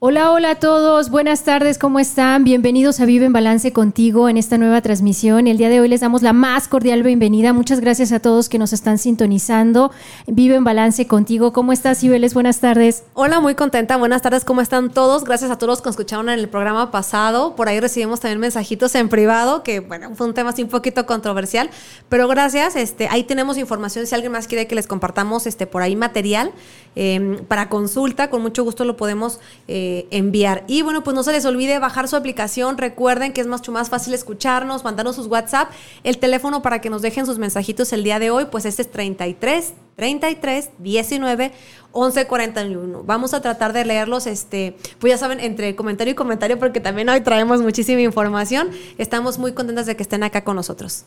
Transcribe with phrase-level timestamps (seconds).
[0.00, 2.44] Hola, hola a todos, buenas tardes, ¿cómo están?
[2.44, 5.48] Bienvenidos a Vive en Balance contigo en esta nueva transmisión.
[5.48, 7.52] El día de hoy les damos la más cordial bienvenida.
[7.52, 9.90] Muchas gracias a todos que nos están sintonizando.
[10.28, 11.52] Vive en Balance contigo.
[11.52, 12.32] ¿Cómo estás, Ibeles?
[12.32, 13.02] Buenas tardes.
[13.14, 13.96] Hola, muy contenta.
[13.96, 15.24] Buenas tardes, ¿cómo están todos?
[15.24, 17.56] Gracias a todos los que escucharon en el programa pasado.
[17.56, 21.06] Por ahí recibimos también mensajitos en privado, que bueno, fue un tema así un poquito
[21.06, 21.70] controversial,
[22.08, 22.76] pero gracias.
[22.76, 24.06] Este, ahí tenemos información.
[24.06, 26.52] Si alguien más quiere que les compartamos este, por ahí material
[26.94, 29.40] eh, para consulta, con mucho gusto lo podemos.
[29.66, 30.64] Eh, eh, enviar.
[30.66, 32.76] Y bueno, pues no se les olvide bajar su aplicación.
[32.76, 35.70] Recuerden que es mucho más fácil escucharnos, mandarnos sus WhatsApp.
[36.04, 38.90] El teléfono para que nos dejen sus mensajitos el día de hoy, pues este es
[38.90, 41.52] 33 33 19
[41.92, 43.02] 11 41.
[43.04, 47.08] Vamos a tratar de leerlos, este, pues ya saben, entre comentario y comentario, porque también
[47.08, 48.68] hoy traemos muchísima información.
[48.98, 51.06] Estamos muy contentas de que estén acá con nosotros.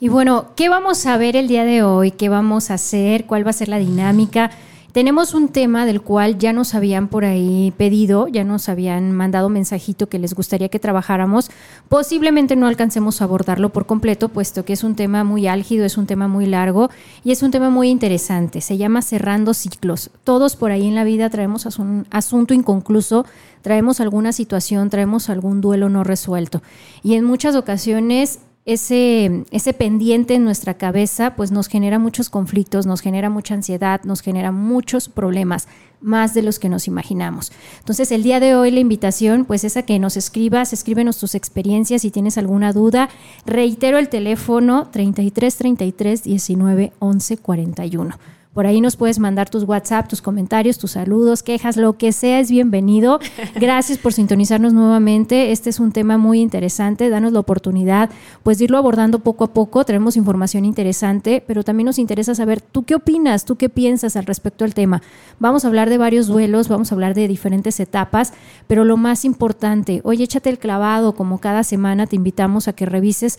[0.00, 2.10] Y bueno, ¿qué vamos a ver el día de hoy?
[2.10, 3.24] ¿Qué vamos a hacer?
[3.24, 4.50] ¿Cuál va a ser la dinámica?
[4.96, 9.50] Tenemos un tema del cual ya nos habían por ahí pedido, ya nos habían mandado
[9.50, 11.50] mensajito que les gustaría que trabajáramos.
[11.90, 15.98] Posiblemente no alcancemos a abordarlo por completo, puesto que es un tema muy álgido, es
[15.98, 16.88] un tema muy largo
[17.24, 18.62] y es un tema muy interesante.
[18.62, 20.08] Se llama cerrando ciclos.
[20.24, 23.26] Todos por ahí en la vida traemos un asunto inconcluso,
[23.60, 26.62] traemos alguna situación, traemos algún duelo no resuelto.
[27.02, 32.84] Y en muchas ocasiones ese, ese pendiente en nuestra cabeza pues nos genera muchos conflictos,
[32.84, 35.68] nos genera mucha ansiedad, nos genera muchos problemas,
[36.00, 37.52] más de los que nos imaginamos.
[37.78, 41.36] Entonces el día de hoy la invitación pues es a que nos escribas, escríbenos tus
[41.36, 43.08] experiencias si tienes alguna duda.
[43.46, 48.18] Reitero el teléfono 33 33 19 11 41.
[48.56, 52.40] Por ahí nos puedes mandar tus WhatsApp, tus comentarios, tus saludos, quejas, lo que sea
[52.40, 53.20] es bienvenido.
[53.54, 55.52] Gracias por sintonizarnos nuevamente.
[55.52, 57.10] Este es un tema muy interesante.
[57.10, 58.08] Danos la oportunidad
[58.42, 59.84] pues de irlo abordando poco a poco.
[59.84, 64.24] Tenemos información interesante, pero también nos interesa saber tú qué opinas, tú qué piensas al
[64.24, 65.02] respecto al tema.
[65.38, 68.32] Vamos a hablar de varios duelos, vamos a hablar de diferentes etapas,
[68.66, 72.86] pero lo más importante, oye, échate el clavado como cada semana te invitamos a que
[72.86, 73.38] revises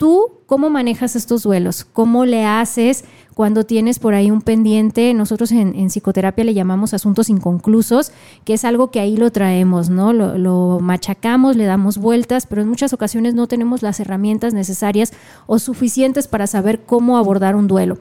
[0.00, 1.84] ¿Tú cómo manejas estos duelos?
[1.84, 5.12] ¿Cómo le haces cuando tienes por ahí un pendiente?
[5.12, 8.10] Nosotros en, psicoterapia le llamamos asuntos inconclusos,
[8.46, 10.14] que es algo que ahí lo traemos, ¿no?
[10.14, 15.12] Lo, lo, machacamos, le damos vueltas, pero en muchas ocasiones no tenemos las herramientas necesarias
[15.46, 17.98] o suficientes para saber cómo abordar un duelo.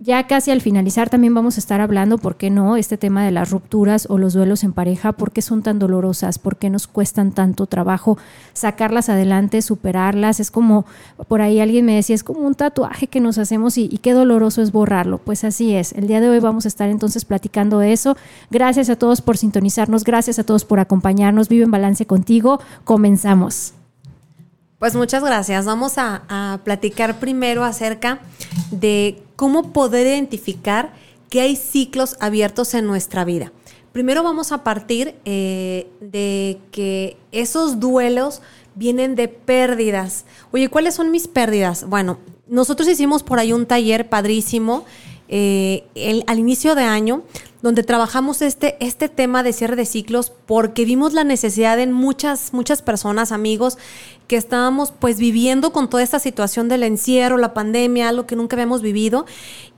[0.00, 3.32] Ya casi al finalizar también vamos a estar hablando, ¿por qué no?, este tema de
[3.32, 6.38] las rupturas o los duelos en pareja, ¿por qué son tan dolorosas?
[6.38, 8.16] ¿Por qué nos cuestan tanto trabajo
[8.52, 10.38] sacarlas adelante, superarlas?
[10.38, 10.86] Es como,
[11.26, 14.62] por ahí alguien me decía, es como un tatuaje que nos hacemos y, qué doloroso
[14.62, 15.18] es borrarlo.
[15.18, 15.92] Pues así es.
[15.94, 18.16] El día de hoy vamos a estar entonces platicando de eso.
[18.52, 21.48] Gracias a todos por sintonizarnos, gracias a todos por acompañarnos.
[21.48, 22.60] Vive en balance contigo.
[22.84, 23.74] Comenzamos.
[24.78, 25.66] Pues muchas gracias.
[25.66, 28.20] Vamos a, platicar primero acerca
[28.70, 30.92] de cómo poder identificar
[31.30, 33.52] que hay ciclos abiertos en nuestra vida.
[33.92, 38.42] Primero vamos a partir eh, de que esos duelos
[38.74, 40.24] vienen de pérdidas.
[40.50, 41.88] Oye, ¿cuáles son mis pérdidas?
[41.88, 42.18] Bueno,
[42.48, 44.84] nosotros hicimos por ahí un taller padrísimo
[45.28, 45.84] eh,
[46.26, 47.22] al inicio de año
[47.62, 52.52] donde trabajamos este, este tema de cierre de ciclos porque vimos la necesidad en muchas,
[52.52, 53.78] muchas personas, amigos,
[54.28, 58.56] que estábamos pues viviendo con toda esta situación del encierro, la pandemia, algo que nunca
[58.56, 59.24] habíamos vivido.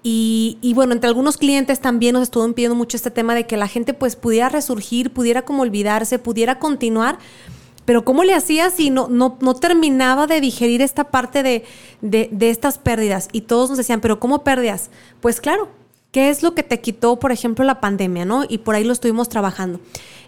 [0.03, 3.56] Y, y, bueno, entre algunos clientes también nos estuvo pidiendo mucho este tema de que
[3.56, 7.19] la gente pues pudiera resurgir, pudiera como olvidarse, pudiera continuar.
[7.84, 11.65] Pero ¿cómo le hacía si no, no, no terminaba de digerir esta parte de,
[12.00, 13.28] de, de estas pérdidas?
[13.33, 14.91] Y todos nos decían, pero ¿cómo pérdidas?
[15.21, 15.69] Pues claro,
[16.10, 18.44] ¿Qué es lo que te quitó, por ejemplo, la pandemia, no?
[18.48, 19.81] Y por ahí lo estuvimos trabajando.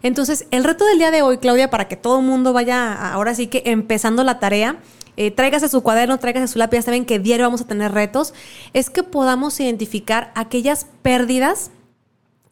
[0.03, 3.35] Entonces, el reto del día de hoy, Claudia, para que todo el mundo vaya ahora
[3.35, 4.77] sí que empezando la tarea,
[5.17, 8.33] eh, tráigase su cuaderno, tráigase su lápiz, saben que diario vamos a tener retos,
[8.73, 11.71] es que podamos identificar aquellas pérdidas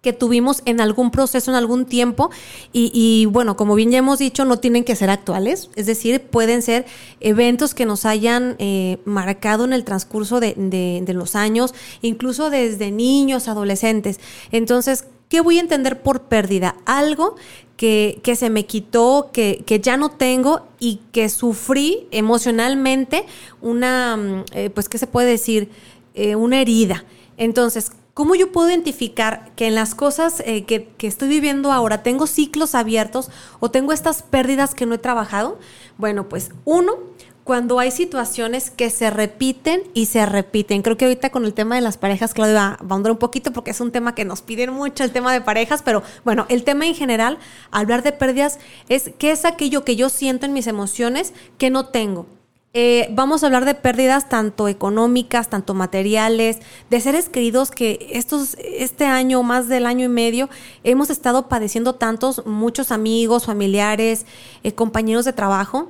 [0.02, 2.31] que tuvimos en algún proceso, en algún tiempo.
[2.73, 6.62] Y, bueno, como bien ya hemos dicho, no tienen que ser actuales, es decir, pueden
[6.62, 6.87] ser
[7.20, 12.91] eventos que nos hayan eh, marcado en el transcurso de, de, los años, incluso desde
[12.91, 14.20] niños, adolescentes.
[14.52, 16.76] Entonces, ¿qué voy a entender por pérdida?
[16.87, 17.37] Algo
[17.76, 23.26] que, que se me quitó, que, que, ya no tengo y que sufrí emocionalmente
[23.61, 25.70] una, eh, pues, ¿qué se puede decir?
[26.14, 27.05] Eh, una herida.
[27.37, 32.27] Entonces, ¿Cómo yo puedo identificar que en las cosas eh, que, estoy viviendo ahora tengo
[32.27, 33.31] ciclos abiertos
[33.61, 35.59] o tengo estas pérdidas que no he trabajado?
[35.97, 36.99] Bueno, pues uno,
[37.45, 40.83] cuando hay situaciones que se repiten y se repiten.
[40.83, 43.55] Creo que ahorita con el tema de las parejas, Claudia va, a ahondar un poquito
[43.55, 46.63] porque es un tema que nos piden mucho, el tema de parejas, pero bueno, el
[46.63, 47.39] tema en general,
[47.71, 48.59] hablar de pérdidas,
[48.91, 52.27] es qué es aquello que yo siento en mis emociones que no tengo.
[52.73, 56.59] Eh, vamos a hablar de pérdidas tanto económicas, tanto materiales,
[56.89, 60.49] de seres queridos que estos, este año, más del año y medio,
[60.85, 64.25] hemos estado padeciendo tantos, muchos amigos, familiares,
[64.63, 65.89] eh, compañeros de trabajo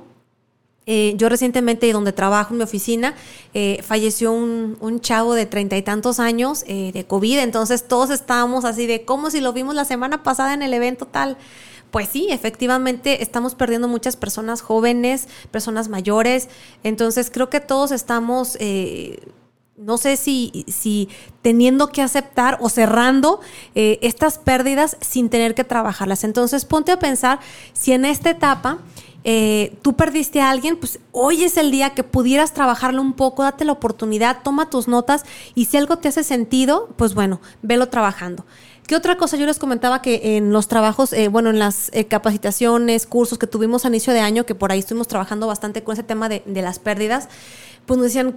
[0.87, 3.13] eh, yo recientemente, donde trabajo en mi oficina,
[3.53, 8.09] eh, falleció un, un, chavo de treinta y tantos años eh, de COVID, entonces todos
[8.09, 11.37] estábamos así de como si lo vimos la semana pasada en el evento tal.
[11.91, 16.49] Pues sí, efectivamente estamos perdiendo muchas personas jóvenes, personas mayores,
[16.83, 18.57] entonces creo que todos estamos
[19.77, 21.09] no sé si, si,
[21.41, 23.39] teniendo que aceptar o cerrando
[23.73, 26.23] estas pérdidas sin tener que trabajarlas.
[26.23, 27.39] Entonces ponte a pensar
[27.73, 28.77] si en esta etapa
[29.23, 33.43] eh, tú perdiste a alguien, pues hoy es el día que pudieras trabajarlo un poco,
[33.43, 37.89] date la oportunidad, toma tus notas y si algo te hace sentido, pues bueno, velo
[37.89, 38.45] trabajando.
[38.87, 39.37] ¿Qué otra cosa?
[39.37, 43.47] Yo les comentaba que en los trabajos, eh, bueno, en las eh, capacitaciones, cursos que
[43.47, 46.43] tuvimos a inicio de año, que por ahí estuvimos trabajando bastante con ese tema de,
[46.45, 47.29] las pérdidas,
[47.85, 48.35] pues nos decían,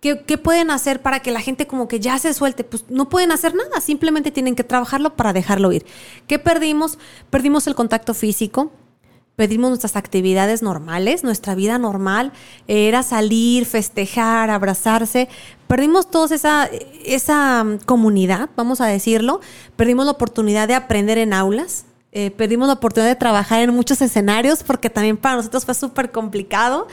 [0.00, 2.62] ¿qué, ¿qué, pueden hacer para que la gente como que ya se suelte?
[2.62, 5.84] Pues no pueden hacer nada, simplemente tienen que trabajarlo para dejarlo ir.
[6.28, 6.98] ¿Qué perdimos?
[7.30, 8.70] Perdimos el contacto físico,
[9.36, 12.32] pedimos nuestras actividades normales, nuestra vida normal,
[12.66, 15.28] era salir, festejar, abrazarse.
[15.68, 16.68] Perdimos toda esa,
[17.04, 19.40] esa mm, comunidad, vamos a decirlo.
[19.76, 21.84] Perdimos la oportunidad de aprender en aulas.
[22.12, 26.10] Eh, perdimos la oportunidad de trabajar en muchos escenarios porque también para nosotros fue súper
[26.10, 26.88] complicado.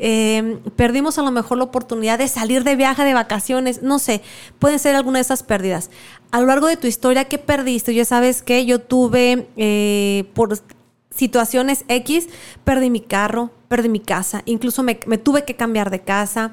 [0.00, 4.22] Eh, perdimos a lo mejor la oportunidad de salir de viaje, de vacaciones, no sé,
[4.58, 5.90] pueden ser alguna de esas pérdidas.
[6.32, 7.94] A lo largo de tu historia, ¿qué perdiste?
[7.94, 10.58] Ya sabes que yo tuve, eh, por
[11.14, 12.28] situaciones X,
[12.64, 16.52] perdí mi carro, perdí mi casa, incluso me, tuve que cambiar de casa.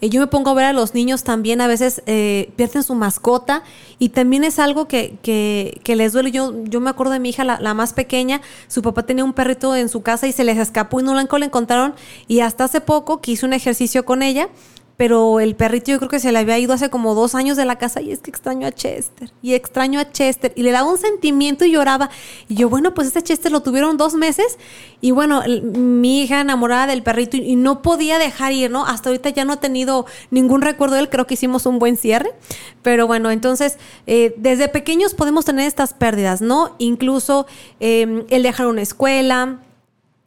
[0.00, 2.94] Eh, yo me pongo a ver a los niños también, a veces eh, pierden su
[2.94, 3.62] mascota
[3.98, 6.30] y también es algo que, que, les duele.
[6.30, 9.32] Yo, yo me acuerdo de mi hija, la, la, más pequeña, su papá tenía un
[9.32, 11.94] perrito en su casa y se les escapó y no lo encontraron
[12.28, 14.48] y hasta hace poco que hice un ejercicio con ella
[15.00, 17.64] pero el perrito yo creo que se le había ido hace como dos años de
[17.64, 20.90] la casa y es que extraño a Chester y extraño a Chester y le daba
[20.90, 22.10] un sentimiento y lloraba.
[22.48, 24.58] Y yo bueno pues ese Chester lo tuvieron dos meses
[25.00, 29.30] y bueno mi hija enamorada del perrito y, no podía dejar ir no hasta ahorita
[29.30, 32.34] ya no ha tenido ningún recuerdo de él creo que hicimos un buen cierre
[32.82, 37.46] pero bueno entonces eh, desde pequeños podemos tener estas pérdidas no incluso
[37.80, 39.60] eh, el dejar una escuela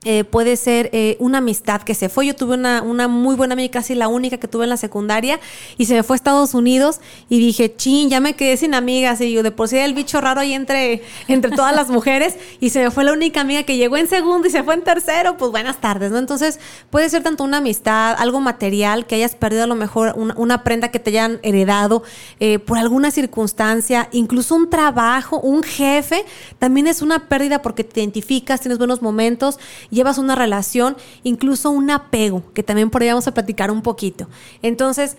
[0.05, 2.25] eh, puede ser eh, una amistad que se fue.
[2.27, 5.39] Yo tuve una, una, muy buena amiga, casi la única que tuve en la secundaria,
[5.77, 9.21] y se me fue a Estados Unidos y dije, chin, ya me quedé sin amigas.
[9.21, 12.35] Y yo de por sí era el bicho raro ahí entre, entre todas las mujeres,
[12.59, 14.83] y se me fue la única amiga que llegó en segundo y se fue en
[14.83, 15.37] tercero.
[15.37, 16.17] Pues buenas tardes, ¿no?
[16.17, 16.59] Entonces
[16.89, 20.89] puede ser tanto una amistad, algo material, que hayas perdido a lo mejor una, prenda
[20.91, 22.03] que te hayan heredado
[22.39, 26.25] eh, por alguna circunstancia, incluso un trabajo, un jefe,
[26.59, 29.59] también es una pérdida porque te identificas, tienes buenos momentos
[29.93, 34.27] llevas una relación, incluso un apego, que también por ahí vamos a platicar un poquito.
[34.61, 35.17] Entonces,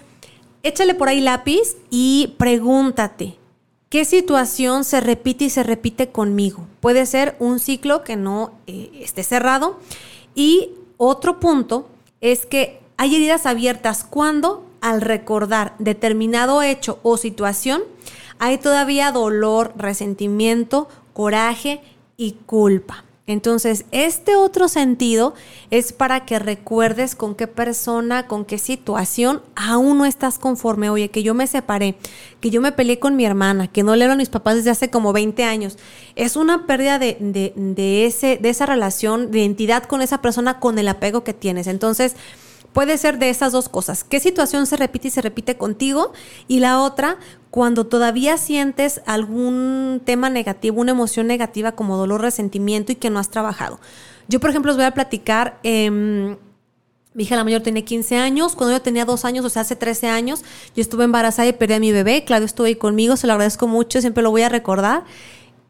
[0.62, 3.36] échale por ahí lápiz y pregúntate,
[3.88, 6.66] ¿qué situación se repite y se repite conmigo?
[6.80, 9.78] Puede ser un ciclo que no eh, esté cerrado.
[10.34, 11.88] Y otro punto
[12.20, 17.82] es que hay heridas abiertas cuando al recordar determinado hecho o situación
[18.38, 21.80] hay todavía dolor, resentimiento, coraje
[22.16, 23.04] y culpa.
[23.26, 25.32] Entonces, este otro sentido
[25.70, 30.90] es para que recuerdes con qué persona, con qué situación aún no estás conforme.
[30.90, 31.96] Oye, que yo me separé,
[32.42, 34.90] que yo me peleé con mi hermana, que no le a mis papás desde hace
[34.90, 35.78] como 20 años.
[36.16, 40.78] Es una pérdida de, de, ese, de esa relación, de identidad con esa persona, con
[40.78, 41.66] el apego que tienes.
[41.66, 42.16] Entonces,
[42.74, 44.02] Puede ser de esas dos cosas.
[44.02, 46.12] ¿Qué situación se repite y se repite contigo?
[46.48, 47.18] Y la otra,
[47.52, 53.20] cuando todavía sientes algún tema negativo, una emoción negativa como dolor, resentimiento y que no
[53.20, 53.78] has trabajado.
[54.26, 55.60] Yo, por ejemplo, os voy a platicar.
[55.62, 56.36] Em,
[57.14, 59.76] mi hija la mayor tenía 15 años, cuando yo tenía dos años, o sea, hace
[59.76, 60.42] 13 años,
[60.74, 62.24] yo estuve embarazada y perdí a mi bebé.
[62.24, 65.04] Claudio estuvo ahí conmigo, se lo agradezco mucho, siempre lo voy a recordar.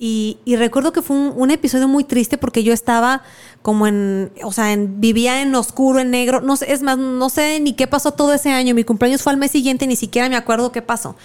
[0.06, 3.22] Y, recuerdo que fue un, episodio muy triste porque yo estaba
[3.62, 6.42] como en, o sea, vivía en oscuro, en negro.
[6.42, 8.74] No sé, es más, no sé ni qué pasó todo ese año.
[8.74, 11.16] Mi cumpleaños fue al mes siguiente, ni siquiera me acuerdo qué pasó.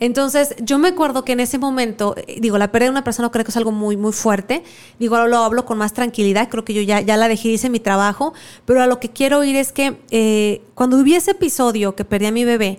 [0.00, 3.30] Entonces, yo me acuerdo que en ese momento, eh, digo, la pérdida de una persona
[3.30, 4.62] creo que es algo muy, muy fuerte.
[4.98, 7.68] Digo, ahora lo hablo con más tranquilidad, creo que yo ya, ya la dejé, hice
[7.68, 8.32] mi trabajo,
[8.64, 12.24] pero a lo que quiero ir es que eh, cuando viví ese episodio que perdí
[12.24, 12.78] a mi bebé,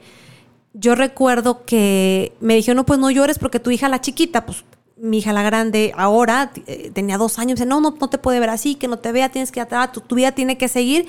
[0.74, 4.66] yo recuerdo que me dijeron, no, pues no llores porque tu hija, la chiquita, pues
[5.06, 8.40] mi hija la grande ahora, eh, tenía dos años, dice, no, no, no te puede
[8.40, 11.06] ver así, que no te vea, tienes que atrás, tu, vida tiene que seguir.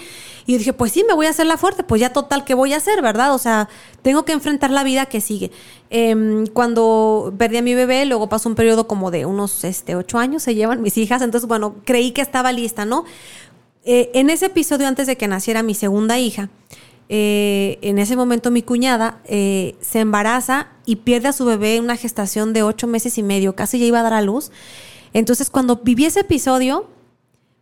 [0.46, 2.54] Y yo dije, pues sí, me voy a hacer la fuerte, pues ya total, ¿qué
[2.54, 3.34] voy a hacer, verdad?
[3.34, 3.68] O sea,
[4.02, 5.50] tengo que enfrentar la vida que sigue.
[5.90, 10.18] Em, cuando perdí a mi bebé, luego pasó un periodo como de unos este, ocho
[10.18, 13.04] años, se llevan mis hijas, entonces, bueno, creí que estaba lista, ¿no?
[13.84, 16.50] Eh, en ese episodio, antes de que naciera mi segunda hija,
[17.08, 21.84] eh, en ese momento mi cuñada eh, se embaraza y pierde a su bebé en
[21.84, 24.50] una gestación de ocho meses y medio, casi ya iba a dar a luz.
[25.12, 26.88] Entonces cuando viví ese episodio,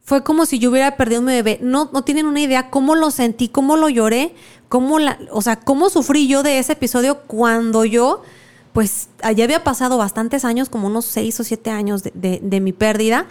[0.02, 1.58] fue como si yo hubiera perdido mi bebé.
[1.62, 4.34] No, no tienen una idea cómo lo sentí, cómo lo lloré,
[4.68, 8.22] cómo la, o sea, cómo sufrí yo de ese episodio cuando yo,
[8.74, 13.26] pues, allá había pasado bastantes años, como unos seis o siete años de mi pérdida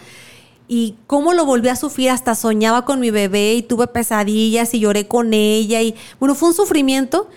[0.66, 4.80] y cómo lo volví a sufrir, hasta soñaba con mi bebé y tuve pesadillas y
[4.80, 7.28] lloré con ella y bueno, fue un sufrimiento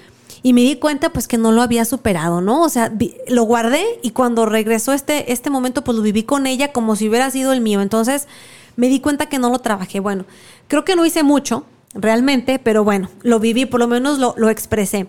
[0.43, 2.62] y me di cuenta pues que no lo había superado, ¿no?
[2.62, 2.91] O sea,
[3.27, 7.10] lo guardé y cuando regresó este, este momento pues lo viví con ella como si
[7.10, 8.27] hubiera sido el mío, entonces
[8.75, 10.25] me di cuenta que no lo trabajé, bueno,
[10.67, 14.50] creo que no hice mucho realmente, pero bueno, lo viví, por lo menos lo, lo
[14.50, 15.07] expresé.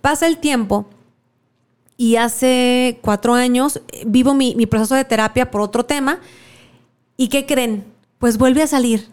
[0.00, 0.86] Pasa el tiempo
[1.96, 6.20] y hace cuatro años vivo mi, mi proceso de terapia por otro tema,
[7.20, 7.84] ¿Y qué creen?
[8.18, 9.06] Pues vuelve a salir.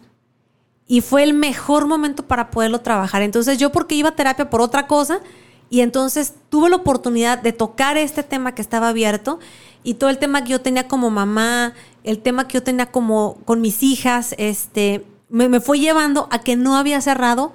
[0.86, 3.20] Y fue el mejor momento para poderlo trabajar.
[3.20, 5.20] Entonces yo porque iba a terapia por otra cosa
[5.68, 9.40] y entonces tuve la oportunidad de tocar este tema que estaba abierto
[9.84, 13.36] y todo el tema que yo tenía como mamá, el tema que yo tenía como
[13.44, 17.52] con mis hijas, este, me, me fue llevando a que no había cerrado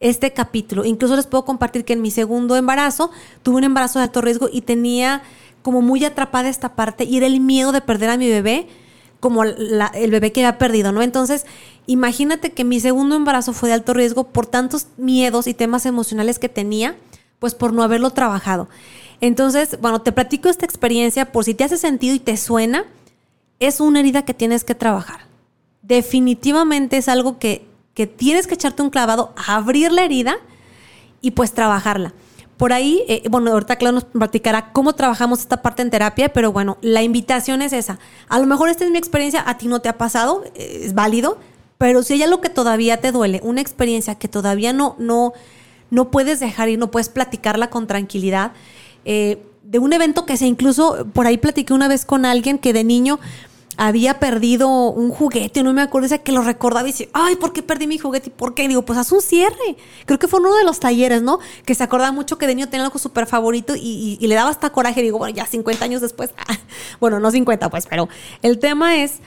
[0.00, 0.84] este capítulo.
[0.84, 3.10] Incluso les puedo compartir que en mi segundo embarazo
[3.42, 5.22] tuve un embarazo de alto riesgo y tenía
[5.62, 8.68] como muy atrapada esta parte y era el miedo de perder a mi bebé
[9.20, 11.02] como el bebé que había perdido, ¿no?
[11.02, 11.44] Entonces,
[11.86, 16.38] imagínate que mi segundo embarazo fue de alto riesgo por tantos miedos y temas emocionales
[16.38, 16.96] que tenía,
[17.38, 18.68] pues por no haberlo trabajado.
[19.20, 22.84] Entonces, bueno, te platico esta experiencia por si te hace sentido y te suena,
[23.58, 25.26] es una herida que tienes que trabajar.
[25.82, 30.36] Definitivamente es algo que, que tienes que echarte un clavado, abrir la herida
[31.20, 32.12] y pues trabajarla.
[32.58, 36.50] Por ahí, eh, bueno, ahorita Claudio nos platicará cómo trabajamos esta parte en terapia, pero
[36.52, 38.00] bueno, la invitación es esa.
[38.28, 40.92] A lo mejor esta es mi experiencia, a ti no te ha pasado, eh, es
[40.92, 41.38] válido,
[41.78, 45.34] pero si hay algo que todavía te duele, una experiencia que todavía no, no,
[45.90, 48.50] no puedes dejar ir, no puedes platicarla con tranquilidad,
[49.04, 52.72] eh, de un evento que se incluso, por ahí platiqué una vez con alguien que
[52.72, 53.20] de niño
[53.78, 57.52] había perdido un juguete, no me acuerdo, ese que lo recordaba y dice, ay, ¿por
[57.52, 58.28] qué perdí mi juguete?
[58.28, 58.66] ¿Y por qué?
[58.66, 59.76] digo, pues haz un cierre.
[60.04, 61.38] Creo que fue uno de los talleres, ¿no?
[61.64, 64.70] Que se acordaba mucho que de niño tenía algo súper favorito y, le daba hasta
[64.70, 65.00] coraje.
[65.00, 66.30] Digo, bueno, ya 50 años después,
[67.00, 68.08] bueno, no 50 pues, pero
[68.42, 69.20] el tema es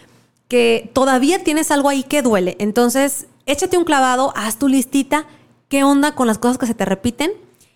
[0.49, 2.57] que todavía tienes algo ahí que duele.
[2.59, 5.27] Entonces, échate un clavado, haz tu listita,
[5.69, 7.31] qué onda con las cosas que se te repiten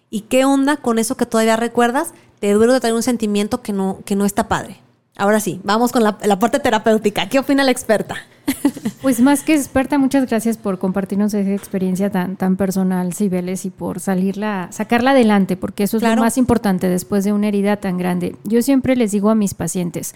[0.09, 2.13] y qué onda con eso que todavía recuerdas.
[2.41, 4.84] Te duele de tener un sentimiento que no, que no está padre.
[5.17, 7.29] Ahora sí, vamos con la, parte terapéutica.
[7.29, 8.15] ¿Qué opina la experta?
[9.01, 13.69] Pues más que experta, muchas gracias por compartirnos esa experiencia tan, tan personal, Cibeles, y
[13.69, 17.99] por salirla, sacarla adelante, porque eso es lo más importante después de una herida tan
[17.99, 18.35] grande.
[18.45, 20.15] Yo siempre les digo a mis pacientes,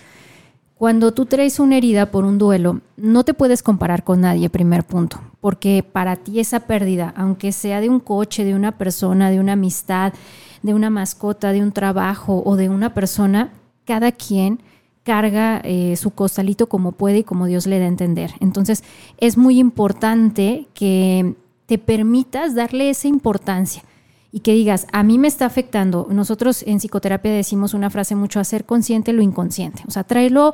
[0.74, 4.84] cuando tú traes una herida por un duelo, no te puedes comparar con nadie, primer
[4.84, 9.40] punto, porque para ti esa pérdida, aunque sea de un coche, de una persona, de
[9.40, 10.14] una amistad,
[10.64, 13.52] de una mascota, de un trabajo o de una persona,
[13.86, 14.62] cada quien
[15.04, 18.32] carga eh, su costalito como puede y como Dios le da a entender.
[18.40, 18.84] Entonces
[19.18, 23.84] es muy importante que te permitas darle esa importancia
[24.32, 26.08] y que digas, a mí me está afectando.
[26.10, 29.84] Nosotros en psicoterapia decimos una frase mucho, hacer consciente lo inconsciente.
[29.88, 30.54] O sea, tráelo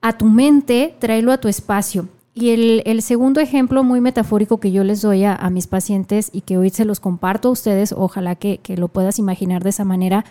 [0.00, 2.08] a tu mente, tráelo a tu espacio.
[2.34, 6.56] Y el, segundo ejemplo muy metafórico que yo les doy a, mis pacientes y que
[6.56, 10.24] hoy se los comparto a ustedes, ojalá que, que lo puedas imaginar de esa manera,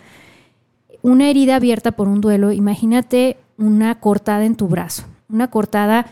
[1.02, 6.06] una herida abierta por un duelo, imagínate una cortada en tu brazo, una cortada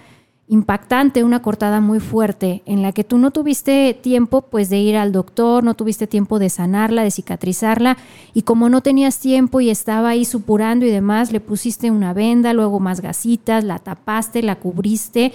[0.48, 4.96] impactante, una cortada muy fuerte, en la que tú no tuviste tiempo pues de ir
[4.96, 7.96] al doctor, no tuviste tiempo de sanarla, de cicatrizarla,
[8.32, 12.52] y como no tenías tiempo y estaba ahí supurando y demás, le pusiste una venda,
[12.52, 15.32] luego más gasitas, la tapaste, la cubriste,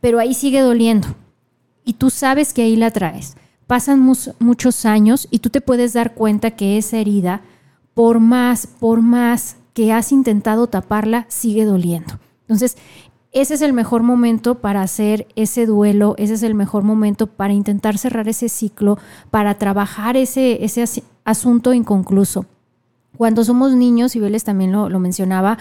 [0.00, 1.08] pero ahí sigue doliendo.
[1.84, 3.36] Y tú sabes que ahí la traes.
[3.66, 4.00] Pasan
[4.40, 7.42] muchos años y tú te puedes dar cuenta que esa herida,
[7.94, 12.18] por más, por más que has intentado taparla sigue doliendo.
[12.42, 12.76] Entonces,
[13.32, 17.52] ese es el mejor momento para hacer ese duelo, ese es el mejor momento para
[17.52, 18.98] intentar cerrar ese ciclo,
[19.30, 22.46] para trabajar ese, ese asunto inconcluso.
[23.16, 25.58] Cuando somos niños, y Vélez también lo, lo mencionaba,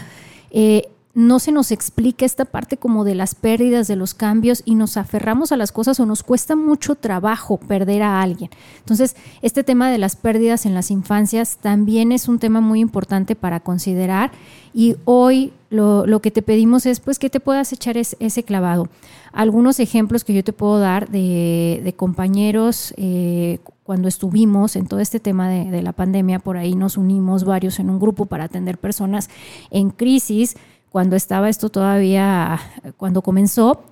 [0.49, 0.89] eh,
[1.19, 4.95] no se nos explica esta parte como de las pérdidas, de los cambios y nos
[4.95, 8.49] aferramos a las cosas o nos cuesta mucho trabajo perder a alguien.
[8.77, 13.35] Entonces, este tema de las pérdidas en las infancias también es un tema muy importante
[13.35, 14.31] para considerar
[14.73, 18.87] y hoy lo, lo, que te pedimos es pues que te puedas echar ese clavado.
[19.33, 25.01] Algunos ejemplos que yo te puedo dar de, de compañeros eh, cuando estuvimos en todo
[25.01, 28.45] este tema de, de la pandemia, por ahí nos unimos varios en un grupo para
[28.45, 29.29] atender personas
[29.69, 30.55] en crisis
[30.89, 32.59] cuando estaba esto todavía,
[32.97, 33.83] cuando comenzó,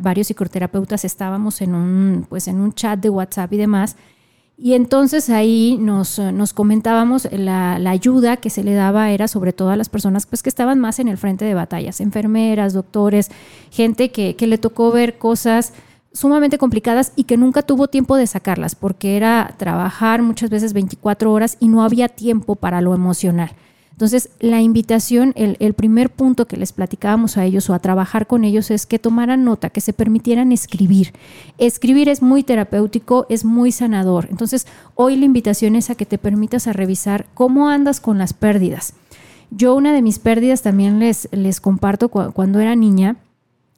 [0.00, 3.96] varios psicoterapeutas estábamos en un, pues en un chat de WhatsApp y demás,
[4.58, 9.52] y entonces ahí nos, nos comentábamos la, la, ayuda que se le daba era sobre
[9.52, 13.30] todo a las personas pues, que estaban más en el frente de batallas, enfermeras, doctores,
[13.70, 15.74] gente que, que le tocó ver cosas
[16.12, 21.30] sumamente complicadas y que nunca tuvo tiempo de sacarlas, porque era trabajar muchas veces 24
[21.30, 23.50] horas y no había tiempo para lo emocional.
[23.96, 28.44] Entonces, la invitación, el, primer punto que les platicábamos a ellos o a trabajar con
[28.44, 31.14] ellos es que tomaran nota, que se permitieran escribir.
[31.56, 34.28] Escribir es muy terapéutico, es muy sanador.
[34.30, 38.34] Entonces, hoy la invitación es a que te permitas a revisar cómo andas con las
[38.34, 38.92] pérdidas.
[39.50, 43.16] Yo una de mis pérdidas también les, les comparto cuando era niña.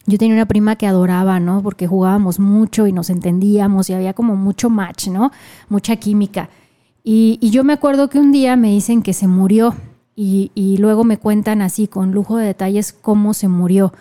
[0.07, 1.63] Yo tenía una prima que adoraba, ¿no?
[1.63, 5.31] Porque jugábamos mucho y nos entendíamos y había como mucho match, ¿no?
[5.69, 6.51] Mucha química.
[7.05, 9.75] Y yo me acuerdo que un día me dicen que se murió
[10.21, 13.93] y, luego me cuentan así con lujo de detalles cómo se murió.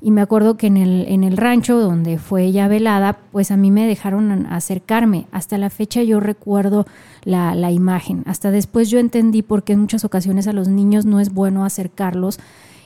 [0.00, 3.58] Y me acuerdo que en el, en el rancho donde fue ella velada, pues a
[3.58, 5.26] mí me dejaron acercarme.
[5.32, 6.86] Hasta la fecha yo recuerdo
[7.24, 8.22] la, la imagen.
[8.24, 11.64] Hasta después yo entendí por qué en muchas ocasiones a los niños no es bueno
[11.64, 12.38] acercarlos.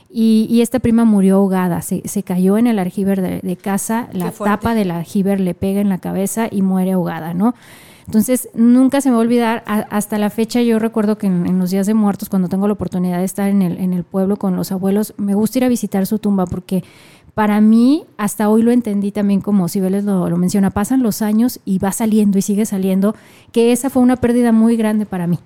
[0.09, 4.09] Y, y, esta prima murió ahogada, se, se cayó en el aljiber de, de casa,
[4.11, 7.55] la tapa del aljiber le pega en la cabeza y muere ahogada, ¿no?
[8.05, 11.71] Entonces, nunca se me va a olvidar, hasta la fecha yo recuerdo que en, los
[11.71, 14.55] días de muertos, cuando tengo la oportunidad de estar en el, en el pueblo con
[14.55, 16.83] los abuelos, me gusta ir a visitar su tumba porque
[17.33, 21.59] para mí, hasta hoy lo entendí también como Sibeles lo, lo menciona, pasan los años
[21.63, 23.15] y va saliendo y sigue saliendo,
[23.51, 25.39] que esa fue una pérdida muy grande para mí.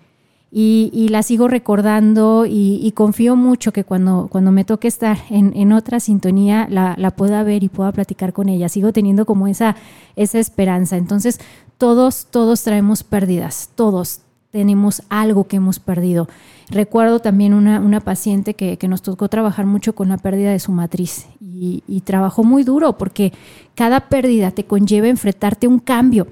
[0.58, 5.74] Y, la sigo recordando y, confío mucho que cuando, cuando me toque estar en, en
[5.74, 8.70] otra sintonía la, la, pueda ver y pueda platicar con ella.
[8.70, 9.76] Sigo teniendo como esa,
[10.16, 10.96] esa esperanza.
[10.96, 11.42] Entonces,
[11.78, 16.30] todos, todos traemos pérdidas, todos tenemos algo que hemos perdido.
[16.70, 20.60] Recuerdo también una, una paciente que, que, nos tocó trabajar mucho con la pérdida de
[20.60, 23.34] su matriz y, y trabajó muy duro porque
[23.76, 26.28] cada pérdida te conlleva enfrentarte a un cambio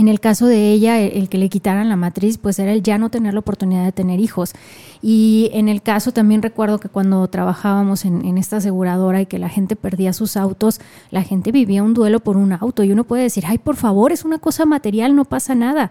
[0.00, 2.96] en el caso de ella, el, que le quitaran la matriz, pues era el ya
[2.96, 4.54] no tener la oportunidad de tener hijos.
[5.02, 9.38] Y en el caso también recuerdo que cuando trabajábamos en, en, esta aseguradora y que
[9.38, 12.82] la gente perdía sus autos, la gente vivía un duelo por un auto.
[12.82, 15.90] Y uno puede decir, ay, por favor, es una cosa material, no pasa nada.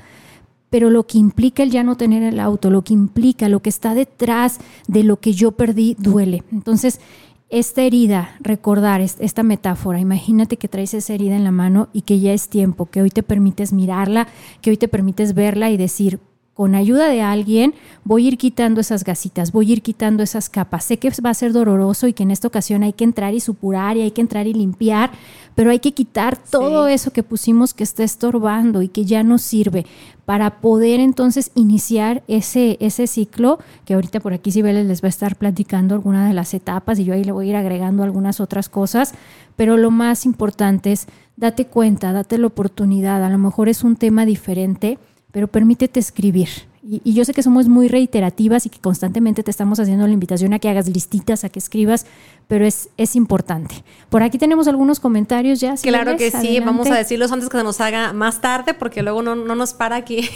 [0.72, 3.69] Pero lo que implica el ya no tener el auto, lo que implica, lo que
[3.69, 6.43] está detrás de lo que yo perdí, duele.
[6.52, 7.00] Entonces,
[7.49, 12.19] esta herida, recordar esta metáfora, imagínate que traes esa herida en la mano y que
[12.19, 14.27] ya es tiempo, que hoy te permites mirarla,
[14.62, 16.19] que hoy te permites verla y decir,
[16.60, 20.50] con ayuda de alguien voy a ir quitando esas gasitas, voy a ir quitando esas
[20.50, 20.84] capas.
[20.84, 23.39] Sé que va a ser doloroso y que en esta ocasión hay que entrar y
[23.39, 25.10] supurar y hay que entrar y limpiar,
[25.56, 26.93] pero hay que quitar todo sí.
[26.95, 29.86] eso que pusimos que está estorbando y que ya no sirve
[30.26, 35.10] para poder entonces iniciar ese, ese ciclo, que ahorita por aquí Sibeles les va a
[35.10, 38.41] estar platicando algunas de las etapas y yo ahí le voy a ir agregando algunas
[38.41, 39.13] otras cosas,
[39.56, 43.95] pero lo más importante es date cuenta, date la oportunidad, a lo mejor es un
[43.95, 45.00] tema diferente,
[45.31, 46.49] pero permítete escribir.
[46.81, 50.13] Y, y, yo sé que somos muy reiterativas y que constantemente te estamos haciendo la
[50.13, 52.05] invitación a que hagas listitas, a que escribas,
[52.47, 53.83] pero es, es importante.
[54.09, 55.77] Por aquí tenemos algunos comentarios ya.
[55.77, 56.61] Si claro que sí, Adelante.
[56.61, 59.73] vamos a decirlos antes que se nos haga más tarde, porque luego no, no nos
[59.73, 60.27] para aquí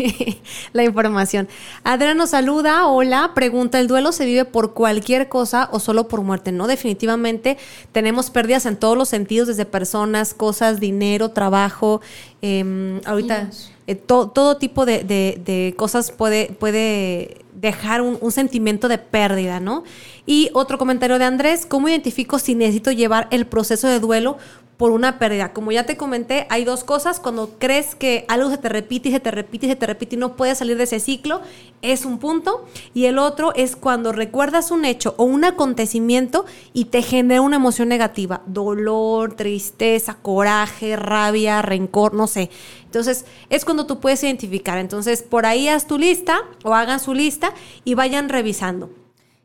[0.73, 1.47] la información.
[1.83, 6.21] Adriana nos saluda, hola, pregunta, ¿el duelo se vive por cualquier cosa o solo por
[6.21, 6.51] muerte?
[6.51, 7.57] No, definitivamente
[7.93, 12.01] tenemos pérdidas en todos los sentidos, desde personas, cosas, dinero, trabajo.
[12.43, 13.49] Eh, ahorita...
[13.87, 18.97] eh, to, todo tipo de, de, de, cosas puede, puede dejar un, un, sentimiento de
[18.97, 19.83] pérdida, ¿no?
[20.25, 24.37] Y otro comentario de Andrés, ¿cómo identifico si necesito llevar el proceso de duelo
[24.77, 25.53] por una pérdida?
[25.53, 29.11] Como ya te comenté, hay dos cosas, cuando crees que algo se te repite y
[29.11, 31.41] se te repite y se te repite y no puedes salir de ese ciclo,
[31.81, 32.65] es un punto.
[32.93, 37.57] Y el otro es cuando recuerdas un hecho o un acontecimiento y te genera una
[37.57, 42.49] emoción negativa, dolor, tristeza, coraje, rabia, rencor, no sé.
[42.85, 44.77] Entonces, es cuando tú puedes identificar.
[44.77, 48.89] Entonces, por ahí haz tu lista o hagan su lista y vayan revisando.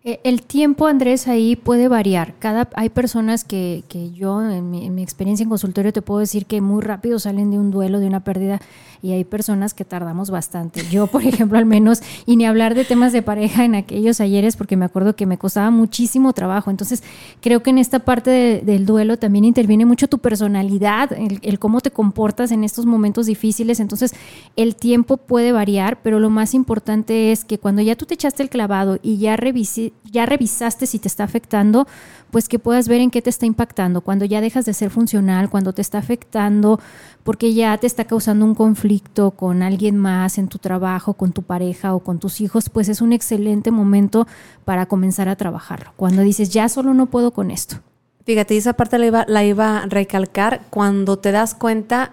[0.08, 2.32] Eh, el tiempo, Andrés, ahí puede variar.
[2.38, 6.20] Cada, hay personas que, que yo, en mi, en mi, experiencia en consultorio, te puedo
[6.20, 8.58] decir que muy rápido salen de un duelo, de una pérdida,
[9.02, 10.82] y hay personas que tardamos bastante.
[10.90, 14.56] Yo, por ejemplo, al menos, y ni hablar de temas de pareja en aquellos ayeres,
[14.56, 16.70] porque me acuerdo que me costaba muchísimo trabajo.
[16.70, 17.02] Entonces,
[17.42, 21.58] creo que en esta parte de, del duelo también interviene mucho tu personalidad, el, el,
[21.58, 23.78] cómo te comportas en estos momentos difíciles.
[23.78, 24.14] Entonces,
[24.56, 28.42] el tiempo puede variar, pero lo más importante es que cuando ya tú te echaste
[28.42, 31.86] el clavado y ya revisé, ya revisaste si te está afectando,
[32.30, 35.50] pues que puedas ver en qué te está impactando, cuando ya dejas de ser funcional,
[35.50, 36.80] cuando te está afectando,
[37.24, 41.42] porque ya te está causando un conflicto con alguien más en tu trabajo, con tu
[41.42, 44.26] pareja o con tus hijos, pues es un excelente momento
[44.64, 45.92] para comenzar a trabajarlo.
[45.96, 47.76] Cuando dices, ya solo no puedo con esto.
[48.24, 52.12] Fíjate, esa parte la iba, la iba a recalcar cuando te das cuenta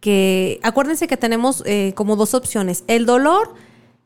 [0.00, 2.84] que, acuérdense que tenemos eh, como dos opciones.
[2.86, 3.54] El dolor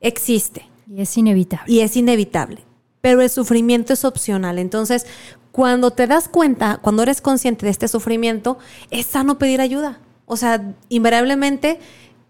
[0.01, 0.67] existe.
[0.89, 1.73] Y es inevitable.
[1.73, 2.70] Y es inevitable.
[3.01, 4.59] Pero el sufrimiento es opcional.
[4.59, 5.07] Entonces,
[5.53, 8.59] cuando te das cuenta, cuando eres consciente de este sufrimiento,
[8.91, 10.01] es sano pedir ayuda.
[10.27, 11.81] O sea, invariablemente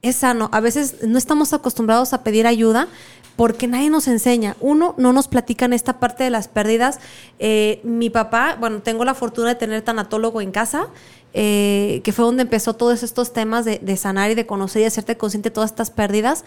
[0.03, 0.49] es sano.
[0.53, 2.89] A veces no estamos acostumbrados a pedir ayuda
[3.37, 4.57] porque nadie nos enseña.
[4.61, 6.99] Uno, no nos platican esta parte de las pérdidas.
[7.39, 10.89] Eh, mi papá, bueno, tengo la fortuna de tener tanatólogo en casa,
[11.35, 15.17] eh, que fue donde empezó todos estos temas de, sanar y de conocer y hacerte
[15.17, 16.45] consciente de todas estas pérdidas.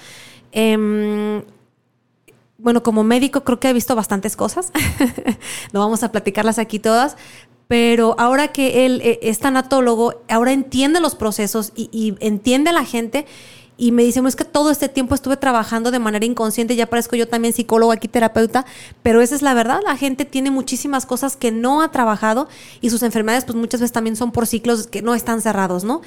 [0.52, 1.44] Eh,
[2.64, 4.72] bueno, como médico creo que he visto bastantes cosas.
[5.74, 7.18] no vamos a platicarlas aquí todas.
[7.68, 12.74] Pero ahora que él eh, es tanatólogo, ahora entiende los procesos y, y entiende a
[12.74, 13.26] la gente
[13.76, 17.16] y me dice, es que todo este tiempo estuve trabajando de manera inconsciente, ya parezco
[17.16, 18.66] yo también psicólogo aquí, terapeuta,
[19.02, 22.48] pero esa es la verdad, la gente tiene muchísimas cosas que no ha trabajado
[22.82, 26.02] y sus enfermedades pues muchas veces también son por ciclos que no están cerrados, ¿no?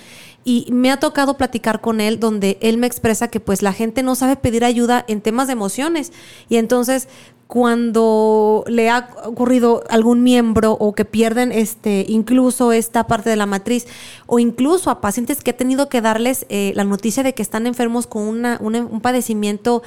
[0.44, 4.04] Y me ha tocado platicar con él donde él me expresa que pues la gente
[4.04, 6.12] no sabe pedir ayuda en temas de emociones
[6.48, 7.08] y entonces
[7.46, 13.46] cuando le ha ocurrido algún miembro o que pierden este incluso esta parte de la
[13.46, 13.86] matriz
[14.26, 17.66] o incluso a pacientes que he tenido que darles eh, la noticia de que están
[17.66, 19.82] enfermos con una, un padecimiento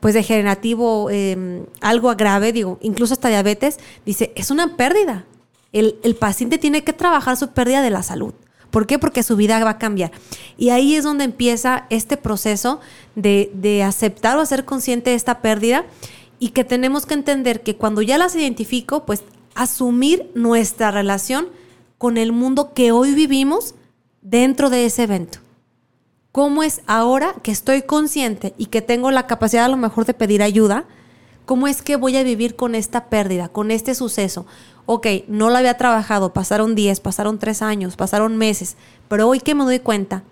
[0.00, 5.24] pues degenerativo eh, algo grave digo incluso hasta diabetes dice es una pérdida
[5.72, 8.34] el, el paciente tiene que trabajar su pérdida de la salud
[8.70, 8.98] ¿Por qué?
[8.98, 10.12] Porque su vida va a cambiar.
[10.56, 12.80] Y ahí es donde empieza este proceso
[13.14, 15.86] de, de aceptar o hacer consciente esta pérdida
[16.38, 19.22] y que tenemos que entender que cuando ya las identifico, pues
[19.54, 21.48] asumir nuestra relación
[21.98, 23.74] con el mundo que hoy vivimos
[24.22, 25.40] dentro de ese evento.
[26.30, 30.14] ¿Cómo es ahora que estoy consciente y que tengo la capacidad a lo mejor de
[30.14, 30.84] pedir ayuda?
[31.46, 34.46] ¿Cómo es que voy a vivir con esta pérdida, con este suceso?
[34.86, 38.76] Ok, no lo había trabajado, pasaron 10, pasaron 3 años, pasaron meses,
[39.08, 40.22] pero hoy que me doy cuenta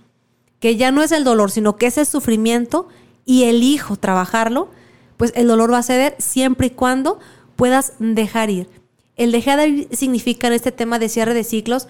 [0.61, 2.89] que ya no es el dolor, sino que es el sufrimiento
[3.25, 4.69] y elijo trabajarlo,
[5.17, 7.19] pues el dolor va a ceder siempre y cuando
[7.57, 8.69] puedas dejar ir.
[9.17, 11.89] El dejar ir significa en este tema de cierre de ciclos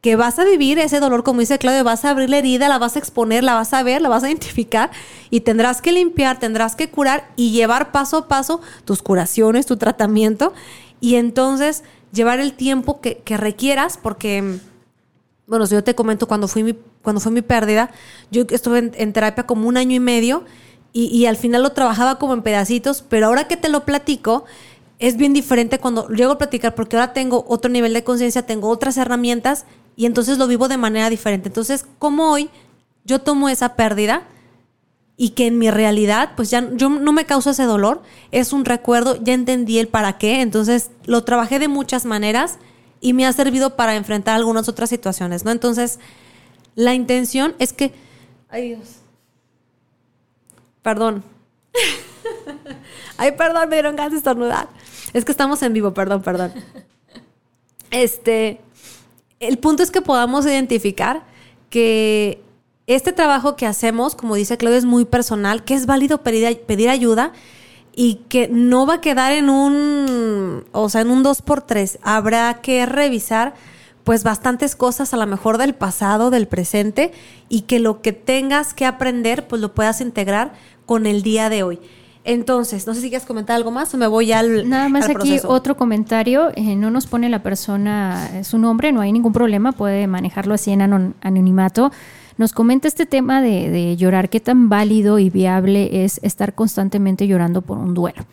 [0.00, 2.78] que vas a vivir ese dolor, como dice Claudio, vas a abrir la herida, la
[2.78, 4.90] vas a exponer, la vas a ver, la vas a identificar
[5.30, 9.76] y tendrás que limpiar, tendrás que curar y llevar paso a paso tus curaciones, tu
[9.76, 10.52] tratamiento
[11.00, 14.60] y entonces llevar el tiempo que, requieras porque,
[15.48, 17.90] bueno, si yo te comento cuando, fui mi, cuando fue mi pérdida,
[18.30, 20.44] yo estuve en terapia como un año y medio
[20.92, 24.44] y, al final lo trabajaba como en pedacitos, pero ahora que te lo platico,
[24.98, 28.68] es bien diferente cuando llego a platicar porque ahora tengo otro nivel de conciencia, tengo
[28.68, 29.64] otras herramientas
[29.96, 31.48] y entonces lo vivo de manera diferente.
[31.48, 32.50] Entonces, como hoy
[33.04, 34.26] yo tomo esa pérdida
[35.16, 38.64] y que en mi realidad, pues ya yo no me causa ese dolor, es un
[38.64, 42.58] recuerdo, ya entendí el para qué, entonces lo trabajé de muchas maneras
[43.00, 45.50] y me ha servido para enfrentar algunas otras situaciones, ¿no?
[45.50, 45.98] Entonces,
[46.74, 47.92] la intención es que,
[48.48, 48.98] ay Dios,
[50.88, 51.22] Perdón.
[53.18, 54.70] Ay, perdón, me dieron ganas de estornudar.
[55.12, 56.50] Es que estamos en vivo, perdón, perdón.
[57.90, 58.62] Este,
[59.38, 61.24] el punto es que podamos identificar
[61.68, 62.40] que
[62.86, 66.88] este trabajo que hacemos, como dice Claudia, es muy personal, que es válido pedir, pedir
[66.88, 67.34] ayuda
[67.94, 71.98] y que no va a quedar en un, o sea, en un 2 por 3
[72.00, 73.52] Habrá que revisar
[74.04, 77.12] pues bastantes cosas a lo mejor del pasado, del presente
[77.50, 80.54] y que lo que tengas que aprender pues lo puedas integrar
[80.88, 81.78] con el día de hoy.
[82.24, 84.66] Entonces, no sé si quieres comentar algo más o me voy al.
[84.68, 86.50] Nada más aquí otro comentario.
[86.56, 90.54] Eh, no nos pone la persona eh, su nombre, no hay ningún problema, puede manejarlo
[90.54, 90.80] así en
[91.20, 91.92] anonimato.
[92.38, 97.60] Nos comenta este tema de, llorar, qué tan válido y viable es estar constantemente llorando
[97.60, 98.24] por un duelo.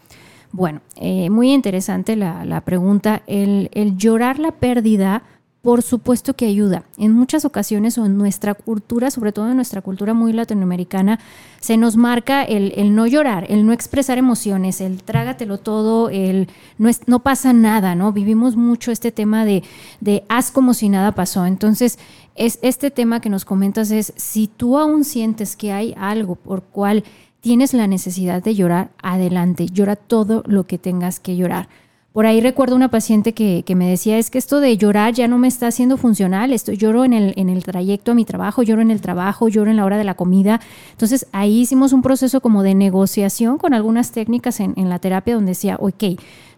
[0.54, 3.22] Bueno, eh, muy interesante la, pregunta.
[3.28, 5.24] El, el llorar la pérdida
[5.66, 6.84] por supuesto que ayuda.
[6.96, 11.20] En muchas ocasiones o en nuestra cultura, sobre todo en nuestra cultura muy latinoamericana,
[11.60, 16.92] se nos marca el, no llorar, el no expresar emociones, el trágatelo todo, el no,
[17.08, 18.12] no pasa nada, ¿no?
[18.14, 19.64] Vivimos mucho este tema de,
[20.02, 21.48] de haz como si nada pasó.
[21.48, 21.98] Entonces,
[22.36, 26.62] es este tema que nos comentas es, si tú aún sientes que hay algo por
[26.62, 27.04] cual
[27.42, 31.70] tienes la necesidad de llorar, adelante, llora todo lo que tengas que llorar
[32.16, 35.38] por ahí recuerdo una paciente que, me decía, es que esto de llorar ya no
[35.38, 38.82] me está haciendo funcional, esto, lloro en el, en el trayecto a mi trabajo, lloro
[38.82, 40.62] en el trabajo, lloro en la hora de la comida.
[40.92, 45.36] Entonces ahí hicimos un proceso como de negociación con algunas técnicas en, en la terapia
[45.36, 46.04] donde decía, ok,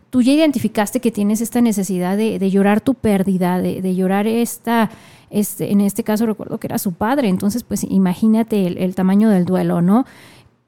[0.10, 4.90] tú ya identificaste que tienes esta necesidad de, llorar tu pérdida, de, llorar esta,
[5.30, 9.46] este, en este caso recuerdo que era su padre, entonces pues imagínate el, tamaño del
[9.46, 10.06] duelo, ¿no?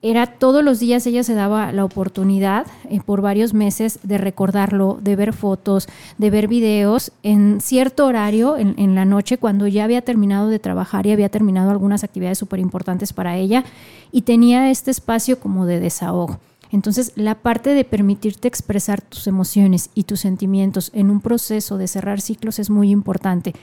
[0.02, 4.98] Era todos los días ella se daba la oportunidad eh, por varios meses de recordarlo,
[5.02, 9.84] de ver fotos, de ver videos en cierto horario en, en la noche cuando ya
[9.84, 13.66] había terminado de trabajar y había terminado algunas actividades súper importantes para ella
[14.14, 16.40] y tenía este espacio como de desahogo.
[16.72, 21.88] Entonces, la parte de permitirte expresar tus emociones y tus sentimientos en un proceso de
[21.88, 23.54] cerrar ciclos es muy importante.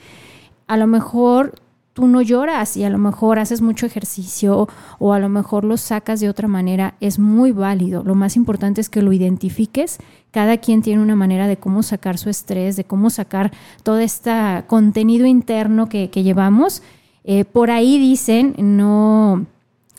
[0.66, 1.54] A lo mejor
[1.96, 5.78] tú no lloras y a lo mejor haces mucho ejercicio o a lo mejor lo
[5.78, 8.04] sacas de otra manera, es muy válido.
[8.04, 9.96] Lo más importante es que lo identifiques.
[10.30, 13.50] Cada quien tiene una manera de cómo sacar su estrés, de cómo sacar
[13.82, 14.30] todo este
[14.66, 16.82] contenido interno que, llevamos.
[17.24, 19.46] Eh, por ahí dicen, no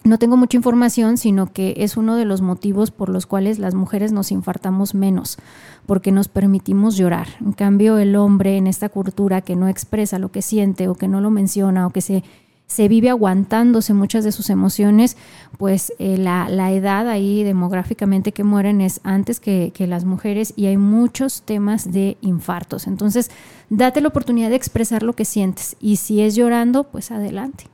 [0.07, 3.73] no tengo mucha información, sino que es uno de los motivos por los cuales las
[3.73, 5.37] mujeres nos infartamos menos,
[5.85, 7.27] porque nos permitimos llorar.
[7.41, 11.07] En cambio, el hombre en esta cultura que no expresa lo que siente o que
[11.07, 12.23] no lo menciona o que se,
[12.67, 15.17] se vive aguantándose muchas de sus emociones,
[15.57, 20.67] pues eh, la, edad ahí demográficamente que mueren es antes que, que las mujeres y
[20.67, 22.87] hay muchos temas de infartos.
[22.87, 23.31] Entonces,
[23.69, 27.65] date la oportunidad de expresar lo que sientes y si es llorando, pues adelante.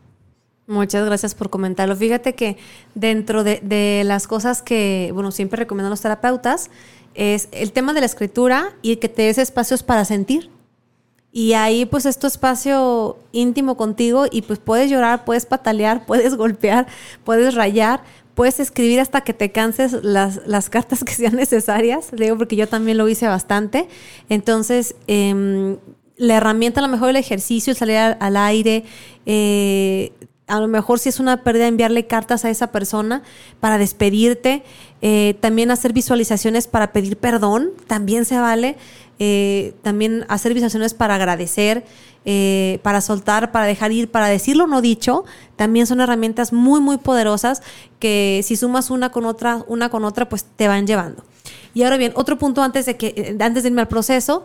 [0.67, 1.95] Muchas gracias por comentarlo.
[1.95, 2.57] Fíjate que
[2.95, 6.69] dentro de, las cosas que, bueno, siempre recomiendo a los terapeutas,
[7.15, 10.49] es el tema de la escritura y que te des espacios para sentir.
[11.33, 16.87] Y ahí pues es espacio íntimo contigo y pues puedes llorar, puedes patalear, puedes golpear,
[17.25, 22.55] puedes rayar, puedes escribir hasta que te canses las, cartas que sean necesarias, digo porque
[22.55, 23.89] yo también lo hice bastante.
[24.29, 25.77] Entonces, em,
[26.15, 28.85] la herramienta a lo mejor el ejercicio, salir al, aire,
[29.25, 30.13] eh,
[30.53, 33.23] a lo mejor si es una pérdida enviarle cartas a esa persona
[33.59, 34.61] para despedirte,
[35.01, 38.77] eh, también hacer visualizaciones para pedir perdón, también se vale,
[39.17, 41.85] eh, también hacer visualizaciones para agradecer,
[42.25, 46.79] eh, para soltar, para dejar ir, para decir lo no dicho, también son herramientas muy,
[46.81, 47.63] muy poderosas
[47.97, 51.23] que si sumas una con otra, una con otra, pues te van llevando.
[51.73, 54.43] Y ahora bien, otro punto antes de que, antes de irme al proceso,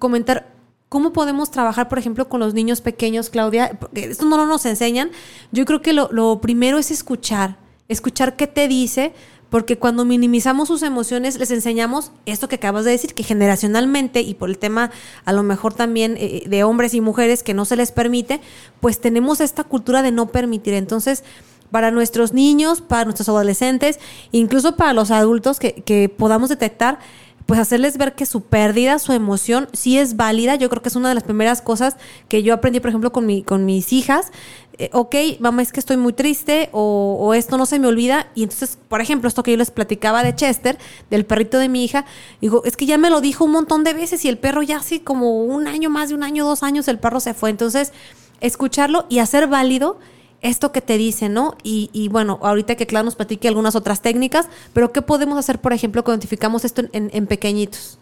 [0.00, 0.55] comentar
[0.88, 3.76] ¿Cómo podemos trabajar, por ejemplo, con los niños pequeños, Claudia?
[3.80, 5.10] Porque esto no nos enseñan.
[5.50, 7.56] Yo creo que lo, primero es escuchar,
[7.88, 9.12] escuchar qué te dice,
[9.50, 14.34] porque cuando minimizamos sus emociones les enseñamos esto que acabas de decir, que generacionalmente y
[14.34, 14.92] por el tema
[15.24, 18.40] a lo mejor también eh, de hombres y mujeres que no se les permite,
[18.80, 20.74] pues tenemos esta cultura de no permitir.
[20.74, 21.24] Entonces,
[21.72, 23.98] para nuestros niños, para nuestros adolescentes,
[24.30, 27.00] incluso para los adultos que podamos detectar
[27.46, 30.56] pues hacerles ver que su pérdida, su emoción, sí es válida.
[30.56, 31.96] Yo creo que es una de las primeras cosas
[32.28, 34.32] que yo aprendí, por ejemplo, con, mi, con mis hijas.
[34.78, 38.26] Eh, ok, mamá, es que estoy muy triste o, esto no se me olvida.
[38.34, 40.76] Y entonces, por ejemplo, esto que yo les platicaba de Chester,
[41.08, 42.04] del perrito de mi hija,
[42.40, 44.78] digo, es que ya me lo dijo un montón de veces y el perro ya
[44.78, 47.50] así como un año, más de un año, dos años, el perro se fue.
[47.50, 47.92] Entonces,
[48.40, 49.98] escucharlo y hacer válido
[50.42, 51.56] esto que te dice, ¿no?
[51.62, 55.72] Y, bueno, ahorita que claro nos platique algunas otras técnicas, pero ¿qué podemos hacer, por
[55.72, 57.98] ejemplo, cuando identificamos esto en, pequeñitos?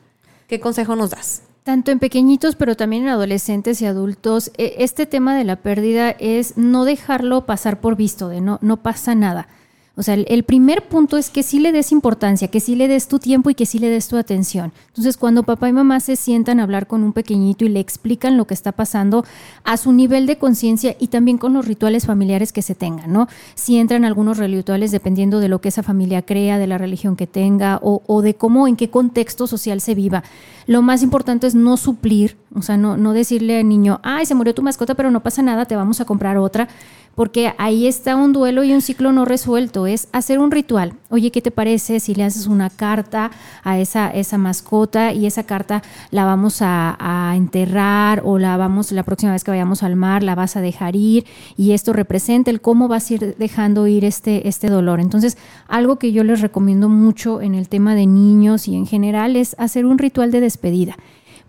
[0.49, 1.43] ¿Qué consejo nos das?
[1.63, 6.11] Tanto en pequeñitos, pero también en adolescentes y adultos, e, este tema de la pérdida
[6.11, 9.49] es no dejarlo pasar por visto, de no, no pasa nada.
[9.97, 13.07] O sea, el, primer punto es que sí le des importancia, que sí le des
[13.07, 14.73] tu tiempo y que sí le des tu atención.
[14.89, 18.37] Entonces, cuando papá y mamá se sientan a hablar con un pequeñito y le explican
[18.37, 19.25] lo que está pasando
[19.63, 23.29] a su nivel de conciencia y también con los rituales familiares que se tengan, ¿no?
[23.55, 27.29] Si entran algunos rituales dependiendo de lo que esa familia crea, de la religión que
[27.29, 30.25] tenga o, o de cómo, en qué contexto social se viva.
[30.67, 34.35] Lo más importante es no suplir, o sea, no, no decirle al niño, ay, se
[34.35, 36.69] murió tu mascota, pero no pasa nada, te vamos a comprar otra
[37.15, 40.95] porque ahí está un duelo y un ciclo no resuelto, es hacer un ritual.
[41.11, 43.31] Oye, ¿qué te parece si le haces una carta
[43.63, 46.97] a esa, esa mascota y esa carta la vamos a,
[47.35, 50.97] enterrar o la vamos, la próxima vez que vayamos al mar, la vas a dejar
[50.97, 51.25] ir
[51.57, 55.01] y esto representa el cómo vas a ir dejando ir este, este dolor.
[55.01, 55.37] Entonces,
[55.69, 59.55] algo que yo les recomiendo mucho en el tema de niños y en general es
[59.59, 60.97] hacer un ritual de despedida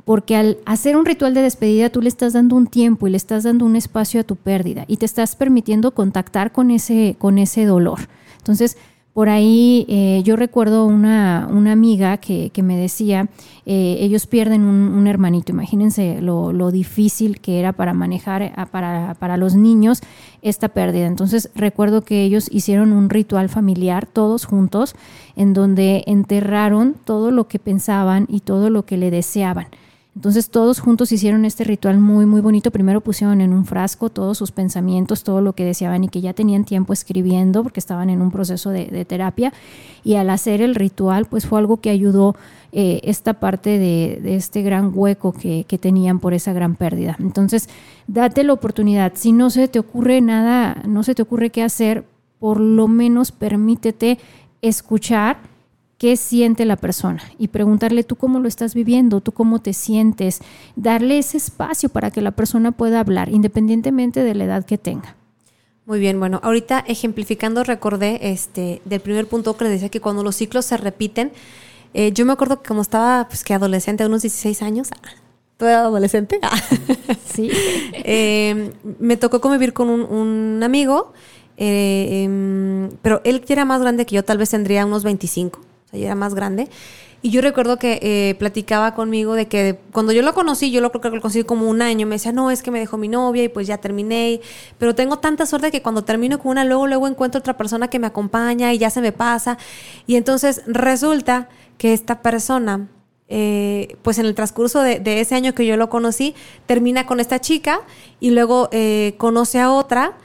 [0.05, 3.17] porque al hacer un ritual de despedida tú le estás dando un tiempo y le
[3.17, 7.39] estás dando un espacio a tu pérdida y te estás permitiendo contactar con ese, con
[7.39, 8.07] ese dolor.
[8.37, 8.77] Entonces,
[9.15, 13.29] por ahí eh, yo recuerdo una, una amiga que, me decía,
[13.65, 19.55] eh, ellos pierden un, hermanito, imagínense lo, difícil que era para manejar para, para, los
[19.55, 20.01] niños
[20.41, 21.07] esta pérdida.
[21.07, 24.95] Entonces recuerdo que ellos hicieron un ritual familiar, todos juntos,
[25.37, 29.67] en donde enterraron todo lo que pensaban y todo lo que le deseaban.
[30.15, 32.71] Entonces todos juntos hicieron este ritual muy, muy bonito.
[32.71, 36.33] Primero pusieron en un frasco todos sus pensamientos, todo lo que deseaban y que ya
[36.33, 39.51] tenían tiempo escribiendo porque estaban en un proceso de, terapia.
[40.05, 42.37] Y al hacer el ritual, pues fue algo que ayudó
[42.71, 47.17] eh, esta parte de, este gran hueco que, que tenían por esa gran pérdida.
[47.19, 47.67] Entonces,
[48.07, 49.13] date la oportunidad.
[49.15, 52.05] Si no se te ocurre nada, no se te ocurre qué hacer,
[52.39, 54.17] por lo menos permítete
[54.61, 55.54] escuchar
[55.97, 60.41] qué siente la persona y preguntarle tú cómo lo estás viviendo, tú cómo te sientes,
[60.75, 65.15] darle ese espacio para que la persona pueda hablar, independientemente de la edad que tenga.
[65.85, 70.23] Muy bien, bueno, ahorita ejemplificando recordé este del primer punto que le decía que cuando
[70.23, 71.31] los ciclos se repiten,
[71.93, 74.89] eh, yo me acuerdo que como estaba pues que adolescente, unos 16 años,
[75.57, 76.39] ¿tú eras adolescente?
[77.33, 77.51] sí.
[78.07, 81.13] Eh, me tocó convivir con un, un amigo,
[81.57, 85.59] eh, em, pero él era más grande que yo, tal vez tendría unos 25
[85.95, 86.69] ella era más grande.
[87.25, 90.91] Y yo recuerdo que eh, platicaba conmigo de que cuando yo lo conocí, yo lo
[90.91, 93.07] creo que lo conocí como un año, me decía, no, es que me dejó mi
[93.07, 94.41] novia y pues ya terminé.
[94.77, 97.97] Pero tengo tanta suerte que cuando termino con una, luego, luego encuentro otra persona que
[97.97, 99.57] me acompaña y ya se me pasa.
[100.05, 102.89] Y entonces resulta que esta persona,
[103.27, 106.35] eh, pues en el transcurso de, ese año que yo lo conocí,
[106.67, 107.81] termina con esta chica
[108.19, 110.15] y luego eh, conoce a otra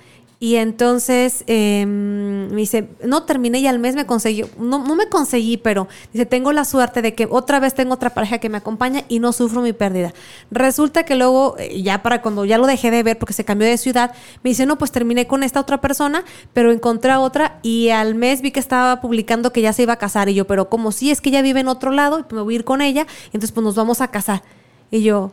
[0.42, 5.07] y entonces em, me dice, no terminé y al mes me conseguí, no, no me
[5.11, 8.57] conseguí, pero dice, tengo la suerte de que otra vez tengo otra pareja que me
[8.57, 10.14] acompaña y no sufro mi pérdida.
[10.50, 13.68] Resulta que luego, eh, ya para cuando ya lo dejé de ver porque se cambió
[13.68, 16.24] de ciudad, me dice, no, pues terminé con esta otra persona,
[16.55, 19.92] pero encontré a otra y al mes vi que estaba publicando que ya se iba
[19.92, 20.31] a casar.
[20.31, 22.55] Y yo, pero como si es que ella vive en otro lado y me voy
[22.55, 24.42] a ir con ella, entonces pues nos vamos a casar.
[24.90, 25.33] Y yo,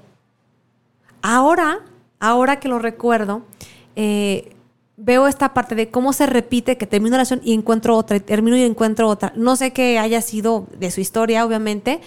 [1.22, 1.80] ahora,
[2.20, 3.44] ahora que lo recuerdo,
[3.96, 4.57] eh,
[4.98, 8.20] veo esta parte de cómo se repite, que termino una oración y encuentro otra, y
[8.20, 9.32] termino y encuentro otra.
[9.36, 12.02] No sé qué haya sido de su historia, obviamente,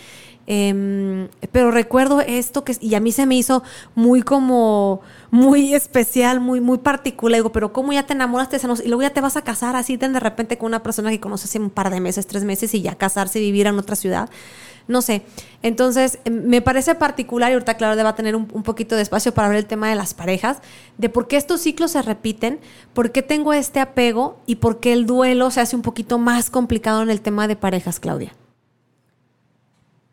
[0.47, 3.63] em, pero recuerdo esto que, y a mí se me hizo
[3.95, 7.39] muy como, muy especial, muy, muy particular.
[7.39, 10.09] Digo, pero ¿cómo ya te enamoraste y luego ya te vas a casar así de
[10.21, 12.97] repente con una persona que conoces hace un par de meses, tres meses y ya
[12.97, 14.29] casarse y vivir en otra ciudad?
[14.91, 15.23] No sé.
[15.63, 19.33] Entonces, em, me parece particular, y ahorita claro, va a tener un, poquito de espacio
[19.33, 20.59] para ver el tema de las parejas,
[20.99, 22.61] de por qué estos ciclos se repiten,
[22.93, 26.51] por qué tengo este apego y por qué el duelo se hace un poquito más
[26.51, 28.33] complicado en el tema de parejas, Claudia.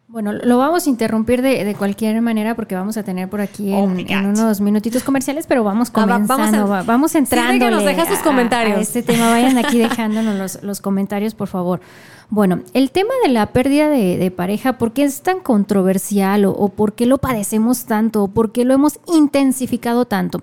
[0.09, 4.25] Bueno, lo vamos a interrumpir de, cualquier manera porque vamos a tener por aquí en,
[4.25, 7.65] oh unos minutitos comerciales, pero vamos ah, comenzando, vamos, entrando.
[7.65, 8.79] que nos deja sus comentarios.
[8.79, 11.81] este tema, vayan aquí dejándonos los, los comentarios, por favor.
[12.29, 16.93] Bueno, el tema de la pérdida de, pareja, ¿por qué es tan controversial o, por
[16.93, 20.41] qué lo padecemos tanto o por qué lo hemos intensificado tanto?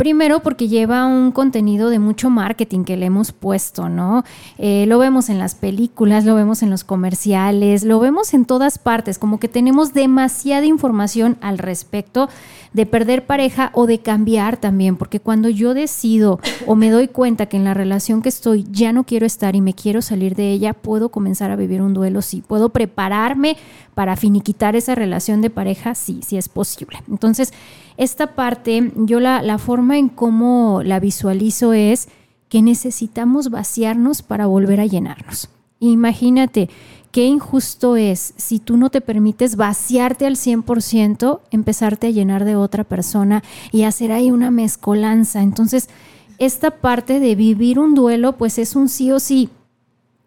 [0.00, 4.24] Primero porque lleva un contenido de mucho marketing que le hemos puesto, ¿no?
[4.56, 8.78] Eh, lo vemos en las películas, lo vemos en los comerciales, lo vemos en todas
[8.78, 12.30] partes, como que tenemos demasiada información al respecto
[12.72, 17.44] de perder pareja o de cambiar también, porque cuando yo decido o me doy cuenta
[17.46, 20.50] que en la relación que estoy ya no quiero estar y me quiero salir de
[20.50, 23.58] ella, puedo comenzar a vivir un duelo, sí, puedo prepararme
[23.94, 27.02] para finiquitar esa relación de pareja, sí, sí es posible.
[27.10, 27.52] Entonces,
[28.00, 32.08] esta parte, yo la, la forma en cómo la visualizo es
[32.48, 35.50] que necesitamos vaciarnos para volver a llenarnos.
[35.80, 36.70] Imagínate
[37.12, 42.56] qué injusto es si tú no te permites vaciarte al 100%, empezarte a llenar de
[42.56, 45.42] otra persona y hacer ahí una mezcolanza.
[45.42, 45.90] Entonces,
[46.38, 49.50] esta parte de vivir un duelo, pues es un sí o sí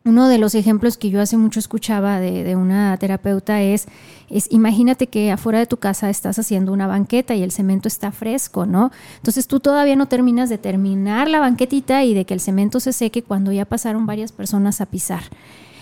[0.05, 3.87] uno de los ejemplos que yo hace mucho escuchaba de, una terapeuta es,
[4.29, 8.11] es, imagínate que afuera de tu casa estás haciendo una banqueta y el cemento está
[8.11, 8.91] fresco, ¿no?
[9.17, 12.91] Entonces tú todavía no terminas de terminar la banquetita y de que el cemento se
[12.91, 15.23] seque cuando ya pasaron varias personas a pisar.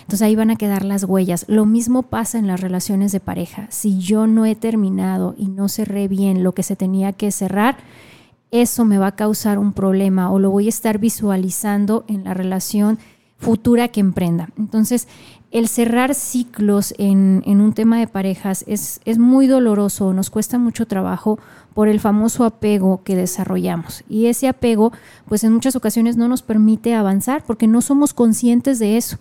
[0.02, 1.44] Entonces ahí van a quedar las huellas.
[1.48, 3.66] Lo mismo pasa en las relaciones de pareja.
[3.70, 7.78] Si yo no he terminado y no cerré bien lo que se tenía que cerrar,
[8.52, 12.34] eso me va a causar un problema o lo voy a estar visualizando en la
[12.34, 12.98] relación
[13.42, 14.48] futura que emprenda.
[14.56, 15.08] Entonces,
[15.50, 20.86] el cerrar ciclos en, un tema de parejas es, es, muy doloroso, nos cuesta mucho
[20.86, 21.40] trabajo
[21.74, 24.04] por el famoso apego que desarrollamos.
[24.08, 24.92] Y ese apego,
[25.26, 29.18] pues en muchas ocasiones no nos permite avanzar porque no somos conscientes de eso.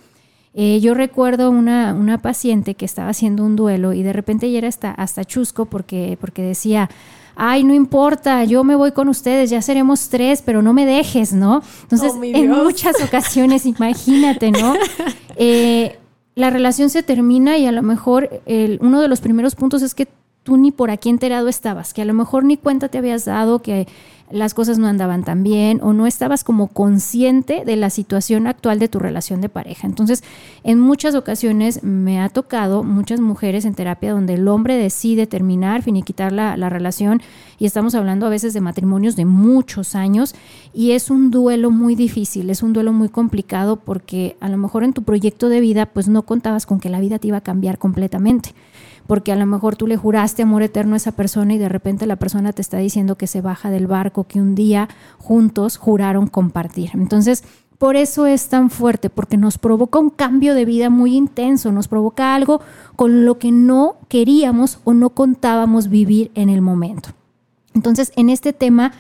[0.54, 4.60] Eh, yo recuerdo una, una, paciente que estaba haciendo un duelo y de repente ella
[4.60, 6.90] era hasta, hasta chusco porque, porque decía,
[7.36, 11.34] ay, no importa, yo me voy con ustedes, ya seremos tres, pero no me dejes,
[11.34, 11.62] ¿no?
[11.84, 14.76] Entonces, oh, en muchas ocasiones, imagínate, ¿no?
[15.36, 15.98] Eh,
[16.36, 18.42] la relación se termina y a lo mejor
[18.80, 20.08] uno de los primeros puntos es que
[20.44, 23.62] tú ni por aquí enterado estabas, que a lo mejor ni cuenta te habías dado,
[23.62, 23.88] que
[24.32, 28.80] las cosas no andaban tan bien o no estabas como consciente de la situación actual
[28.80, 29.88] de tu relación de pareja.
[29.88, 30.24] Entonces,
[30.64, 35.84] en muchas ocasiones me ha tocado muchas mujeres en terapia donde el hombre decide terminar,
[35.84, 37.22] finiquitar la, la relación
[37.60, 40.36] y estamos hablando a veces de matrimonios de muchos años
[40.74, 44.84] y es un duelo muy difícil, es un duelo muy complicado porque a lo mejor
[44.84, 47.42] en tu proyecto de vida pues no contabas con que la vida te iba a
[47.42, 48.54] cambiar completamente
[49.08, 52.06] porque a lo mejor tú le juraste amor eterno a esa persona y de repente
[52.06, 56.28] la persona te está diciendo que se baja del barco, que un día juntos juraron
[56.28, 56.92] compartir.
[56.94, 57.44] Entonces,
[57.78, 61.88] por eso es tan fuerte, porque nos provoca un cambio de vida muy intenso, nos
[61.88, 62.62] provoca algo
[62.96, 67.10] con lo que no queríamos o no contábamos vivir en el momento.
[67.74, 68.92] Entonces, en este tema,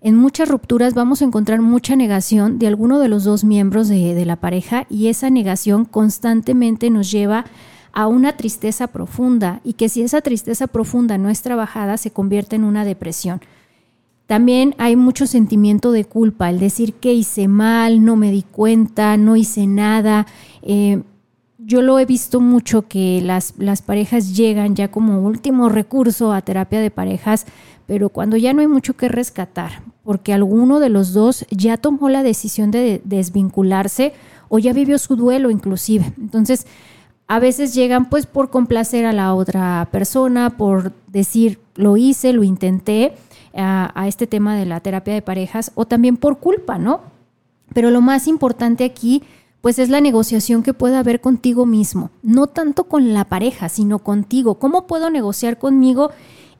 [0.00, 4.24] en muchas rupturas vamos a encontrar mucha negación de alguno de los dos miembros de,
[4.26, 7.44] la pareja y esa negación constantemente nos lleva a
[8.02, 12.64] una tristeza profunda y que si esa tristeza profunda no es trabajada se convierte en
[12.64, 13.40] una depresión.
[14.26, 19.16] También hay mucho sentimiento de culpa, el decir que hice mal, no me di cuenta,
[19.16, 20.26] no hice nada.
[20.62, 21.02] Eh,
[21.58, 26.42] yo lo he visto mucho que las, las parejas llegan ya como último recurso a
[26.42, 27.46] terapia de parejas,
[27.86, 32.08] pero cuando ya no hay mucho que rescatar, porque alguno de los dos ya tomó
[32.08, 34.14] la decisión de desvincularse
[34.48, 36.12] o ya vivió su duelo inclusive.
[36.18, 36.66] Entonces,
[37.26, 42.42] a veces llegan pues por complacer a la otra persona, por decir lo hice, lo
[42.42, 43.14] intenté
[43.56, 47.00] a, este tema de la terapia de parejas o también por culpa, ¿no?
[47.72, 49.22] Pero lo más importante aquí
[49.60, 53.98] pues es la negociación que puede haber contigo mismo, no tanto con la pareja, sino
[54.00, 54.56] contigo.
[54.56, 56.10] ¿Cómo puedo negociar conmigo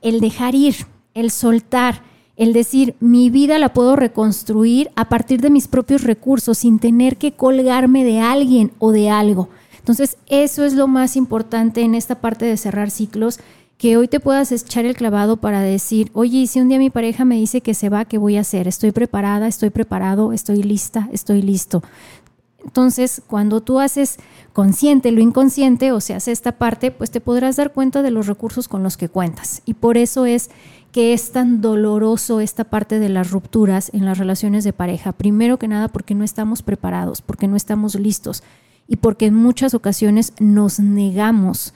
[0.00, 2.00] el dejar ir, el soltar,
[2.36, 7.18] el decir, mi vida la puedo reconstruir a partir de mis propios recursos, sin tener
[7.18, 9.50] que colgarme de alguien o de algo?
[9.85, 13.39] Entonces, eso es lo más importante en esta parte de cerrar ciclos,
[13.76, 17.26] que hoy te puedas echar el clavado para decir, oye, si un día mi pareja
[17.26, 18.66] me dice que se va, ¿qué voy a hacer?
[18.66, 21.82] Estoy preparada, estoy preparado, estoy lista, estoy listo.
[22.64, 24.16] Entonces, cuando tú haces
[24.55, 28.26] consciente lo inconsciente, o sea, hace esta parte, pues te podrás dar cuenta de los
[28.26, 29.61] recursos con los que cuentas.
[29.66, 30.49] Y por eso es
[30.93, 35.12] que es tan doloroso esta parte de las rupturas en las relaciones de pareja.
[35.12, 38.43] Primero que nada porque no estamos preparados, porque no estamos listos
[38.87, 41.74] y porque en muchas ocasiones nos negamos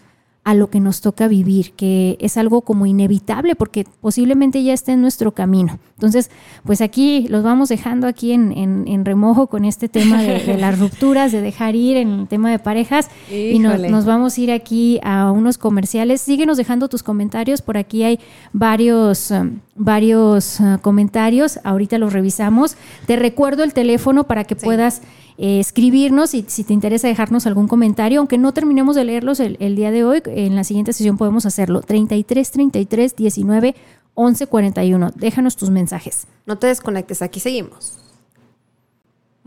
[0.48, 4.92] a lo que nos toca vivir, que es algo como inevitable porque posiblemente ya esté
[4.92, 5.78] en nuestro camino.
[5.96, 6.30] Entonces,
[6.64, 11.42] pues aquí los vamos dejando aquí en, remojo con este tema de, las rupturas, de
[11.42, 15.58] dejar ir en el tema de parejas y nos, vamos a ir aquí a unos
[15.58, 16.22] comerciales.
[16.22, 18.18] Síguenos dejando tus comentarios, por aquí hay
[18.54, 22.78] varios, um, varios uh, comentarios, ahorita los revisamos.
[23.04, 25.02] Te recuerdo el teléfono para que puedas
[25.38, 29.56] eh, escribirnos y si te interesa dejarnos algún comentario, aunque no terminemos de leerlos el,
[29.60, 31.80] el, día de hoy, en la siguiente sesión podemos hacerlo.
[31.80, 33.74] 33 33 19
[34.14, 35.12] 11 41.
[35.14, 36.26] Déjanos tus mensajes.
[36.44, 38.07] No te desconectes, aquí seguimos.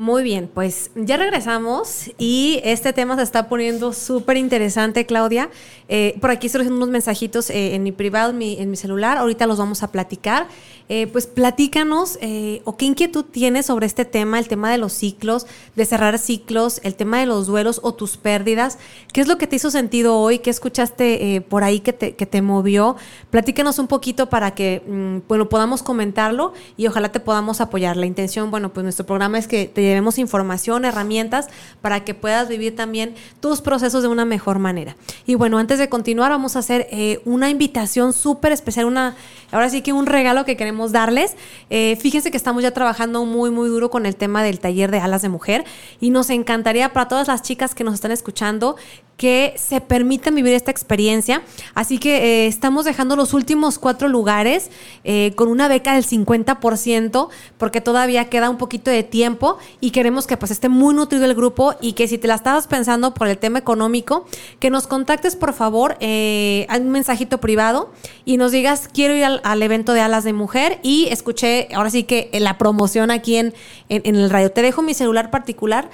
[0.01, 5.51] Muy bien, pues ya regresamos y este tema se está poniendo súper interesante, Claudia.
[5.89, 9.19] Eh, por aquí surgen unos mensajitos eh, en mi privado, en mi, celular.
[9.19, 10.47] Ahorita los vamos a platicar.
[10.89, 12.17] Eh, pues platícanos
[12.65, 15.45] o qué inquietud tienes sobre este tema, el tema de los ciclos,
[15.75, 18.79] de cerrar ciclos, el tema de los duelos o tus pérdidas.
[19.13, 20.39] ¿Qué es lo que te hizo sentido hoy?
[20.39, 22.95] ¿Qué escuchaste por ahí que te, que te, movió?
[23.29, 27.95] Platícanos un poquito para que mm, bueno, podamos comentarlo y ojalá te podamos apoyar.
[27.95, 31.47] La intención, bueno, pues nuestro programa es que te llevemos información, herramientas
[31.81, 34.95] para que puedas vivir también tus procesos de una mejor manera.
[35.25, 39.15] Y bueno, antes de continuar, vamos a hacer eh, una invitación súper especial, una,
[39.51, 41.35] ahora sí que un regalo que queremos darles.
[41.69, 44.99] Eh, fíjense que estamos ya trabajando muy, muy duro con el tema del taller de
[44.99, 45.65] alas de mujer
[45.99, 48.77] y nos encantaría para todas las chicas que nos están escuchando
[49.21, 51.43] que se permitan vivir esta experiencia.
[51.75, 54.71] Así que eh, estamos dejando los últimos cuatro lugares
[55.03, 60.25] eh, con una beca del 50% porque todavía queda un poquito de tiempo y queremos
[60.25, 63.27] que pues esté muy nutrido el grupo y que si te la estabas pensando por
[63.27, 64.25] el tema económico,
[64.59, 67.91] que nos contactes por favor, eh, un mensajito privado
[68.25, 72.05] y nos digas quiero ir al, evento de alas de mujer y escuché ahora sí
[72.05, 73.53] que la promoción aquí en,
[73.87, 74.51] en, en el radio.
[74.51, 75.91] Te dejo mi celular particular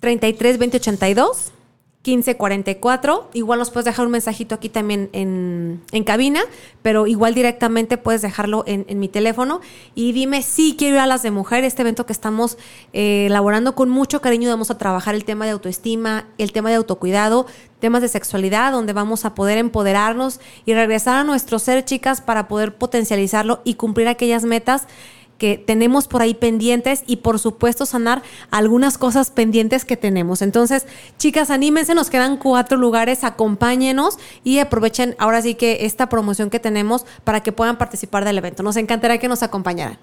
[0.00, 1.52] 33 20 82
[2.04, 3.30] 1544.
[3.32, 6.40] Igual nos puedes dejar un mensajito aquí también en, en cabina,
[6.82, 9.60] pero igual directamente puedes dejarlo en, en, mi teléfono.
[9.94, 12.58] Y dime si quiero ir a las de mujer, este evento que estamos
[12.92, 14.50] eh, elaborando con mucho cariño.
[14.50, 17.46] Vamos a trabajar el tema de autoestima, el tema de autocuidado,
[17.80, 22.48] temas de sexualidad, donde vamos a poder empoderarnos y regresar a nuestro ser, chicas, para
[22.48, 24.86] poder potencializarlo y cumplir aquellas metas
[25.38, 30.42] que tenemos por ahí pendientes y por supuesto sanar algunas cosas pendientes que tenemos.
[30.42, 30.86] Entonces,
[31.18, 36.60] chicas, anímense, nos quedan cuatro lugares, acompáñenos y aprovechen ahora sí que esta promoción que
[36.60, 38.62] tenemos para que puedan participar del evento.
[38.62, 39.98] Nos encantará que nos acompañaran.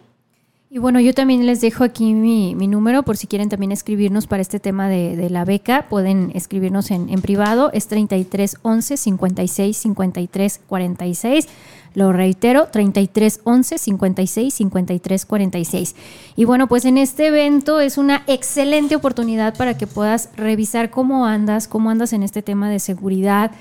[0.74, 4.42] Y bueno, yo también les dejo aquí mi, número por si quieren también escribirnos para
[4.42, 5.90] este tema de, la beca.
[5.90, 7.72] Pueden escribirnos en, en privado.
[7.74, 11.48] Es 33 11 56 53 46.
[11.94, 15.96] Lo reitero, 33 11 56 53 46.
[16.38, 21.26] Y bueno, pues en este evento es una excelente oportunidad para que puedas revisar cómo
[21.26, 23.52] andas, cómo andas en este tema de seguridad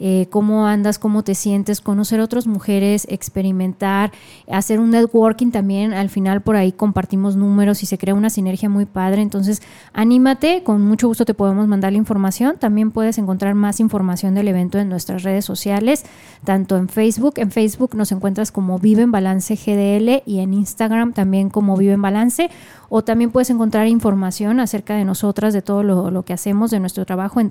[0.00, 4.12] eh, cómo andas, cómo te sientes, conocer otras mujeres, experimentar,
[4.50, 5.92] hacer un networking también.
[5.92, 9.22] Al final por ahí compartimos números y se crea una sinergia muy padre.
[9.22, 12.56] Entonces, anímate, con mucho gusto te podemos mandar la información.
[12.58, 16.04] También puedes encontrar más información del evento en nuestras redes sociales,
[16.44, 17.34] tanto en Facebook.
[17.36, 21.94] En Facebook nos encuentras como Vive en Balance GDL y en Instagram también como Vive
[21.94, 22.50] en Balance
[22.88, 27.04] o también puedes encontrar información acerca de nosotras, de todo lo, que hacemos, de nuestro
[27.04, 27.50] trabajo en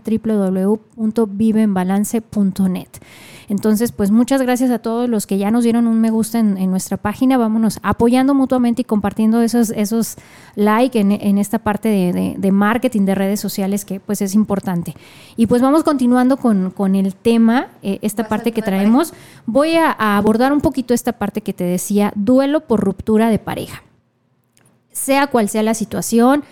[3.49, 6.69] Entonces, pues muchas gracias a todos los que ya nos dieron un me gusta en,
[6.69, 7.37] nuestra página.
[7.37, 10.17] Vámonos apoyando mutuamente y compartiendo esos, esos
[10.55, 11.89] like en, esta parte
[12.37, 14.95] de, marketing de redes sociales que pues es importante.
[15.37, 19.13] Y pues vamos continuando con, el tema, eh, esta parte que traemos.
[19.45, 23.83] Voy a abordar un poquito esta parte que te decía, duelo por ruptura de pareja
[24.97, 26.43] sea cual sea la situación,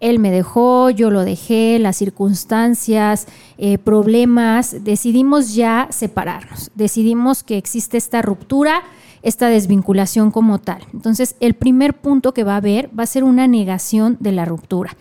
[0.00, 3.26] él me dejó, yo lo dejé, las circunstancias,
[3.58, 8.82] eh, problemas, decidimos ya separarnos, decidimos que existe esta ruptura,
[9.22, 10.82] esta desvinculación como tal.
[10.94, 14.46] Entonces, el primer punto que va a haber va a ser una negación de la
[14.46, 14.96] ruptura.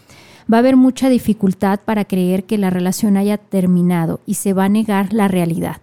[0.52, 4.66] Va a haber mucha dificultad para creer que la relación haya terminado y se va
[4.66, 5.78] a negar la realidad.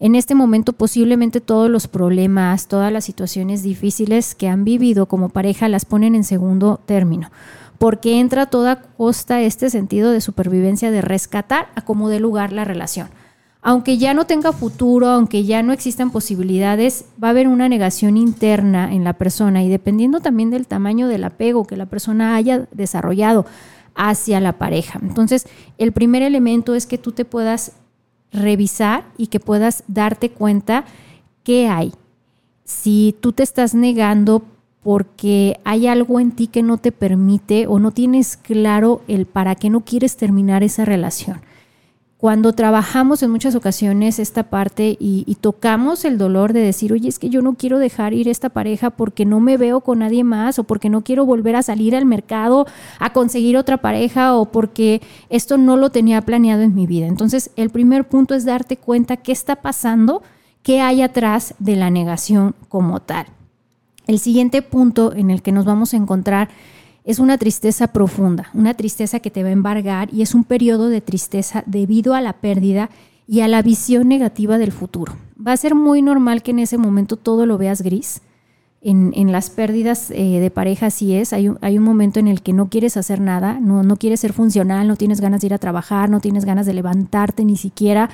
[0.00, 5.28] En este momento posiblemente todos los problemas, todas las situaciones difíciles que han vivido como
[5.28, 7.30] pareja las ponen en segundo término,
[7.78, 12.52] porque entra a toda costa este sentido de supervivencia de rescatar a como dé lugar
[12.52, 13.08] la relación.
[13.66, 18.18] Aunque ya no tenga futuro, aunque ya no existan posibilidades, va a haber una negación
[18.18, 22.68] interna en la persona y dependiendo también del tamaño del apego que la persona haya
[22.72, 23.46] desarrollado
[23.94, 25.00] hacia la pareja.
[25.02, 25.46] Entonces,
[25.78, 27.72] el primer elemento es que tú te puedas
[28.32, 30.84] revisar y que puedas darte cuenta
[31.42, 31.92] qué hay.
[32.64, 34.42] Si tú te estás negando
[34.84, 39.56] porque hay algo en ti que no te permite o no tienes claro el para
[39.56, 41.40] qué no quieres terminar esa relación
[42.24, 47.18] cuando trabajamos en muchas ocasiones esta parte y, tocamos el dolor de decir, oye, es
[47.18, 50.58] que yo no quiero dejar ir esta pareja porque no me veo con nadie más
[50.58, 52.66] o porque no quiero volver a salir al mercado
[52.98, 57.08] a conseguir otra pareja o porque esto no lo tenía planeado en mi vida.
[57.08, 60.22] Entonces, el primer punto es darte cuenta qué está pasando,
[60.62, 63.26] qué hay atrás de la negación como tal.
[64.06, 66.48] El siguiente punto en el que nos vamos a encontrar
[67.04, 70.88] es una tristeza profunda, una tristeza que te va a embargar y es un periodo
[70.88, 72.90] de tristeza debido a la pérdida
[73.26, 75.14] y a la visión negativa del futuro.
[75.46, 78.20] Va a ser muy normal que en ese momento todo lo veas gris.
[78.86, 82.42] En, las pérdidas eh, de pareja sí es, hay un, hay un, momento en el
[82.42, 85.54] que no quieres hacer nada, no, no quieres ser funcional, no tienes ganas de ir
[85.54, 88.10] a trabajar, no tienes ganas de levantarte ni siquiera.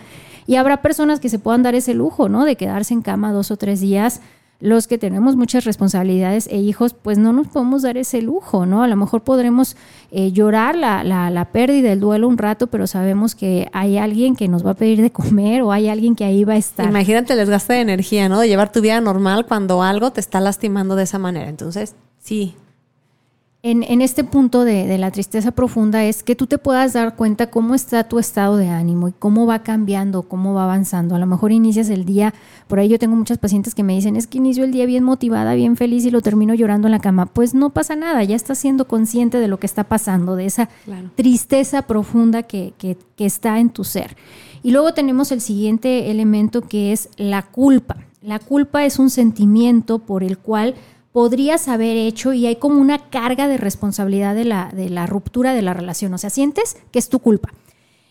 [0.46, 2.44] Y habrá personas que se puedan dar ese lujo, ¿no?
[2.44, 4.20] De quedarse en cama dos o tres días
[4.60, 8.82] los que tenemos muchas responsabilidades e hijos, pues no nos podemos dar ese lujo, ¿no?
[8.82, 9.76] A lo mejor podremos
[10.10, 14.36] eh, llorar la, la, la, pérdida, el duelo un rato, pero sabemos que hay alguien
[14.36, 16.88] que nos va a pedir de comer o hay alguien que ahí va a estar.
[16.88, 18.38] Imagínate el desgaste de energía, ¿no?
[18.38, 21.48] De llevar tu vida normal cuando algo te está lastimando de esa manera.
[21.48, 22.54] Entonces, sí,
[23.62, 27.74] en, este punto de, la tristeza profunda es que tú te puedas dar cuenta cómo
[27.74, 31.14] está tu estado de ánimo y cómo va cambiando, cómo va avanzando.
[31.14, 32.32] A lo mejor inicias el día,
[32.68, 35.04] por ahí yo tengo muchas pacientes que me dicen, es que inicio el día bien
[35.04, 37.26] motivada, bien feliz y lo termino llorando en la cama.
[37.26, 40.70] Pues no pasa nada, ya estás siendo consciente de lo que está pasando, de esa
[41.14, 44.16] tristeza profunda que, que está en tu ser.
[44.62, 47.98] Y luego tenemos el siguiente elemento que es la culpa.
[48.22, 50.74] La culpa es un sentimiento por el cual
[51.12, 55.54] podrías haber hecho y hay como una carga de responsabilidad de la, de la ruptura
[55.54, 56.14] de la relación.
[56.14, 57.50] O sea, sientes que es tu culpa.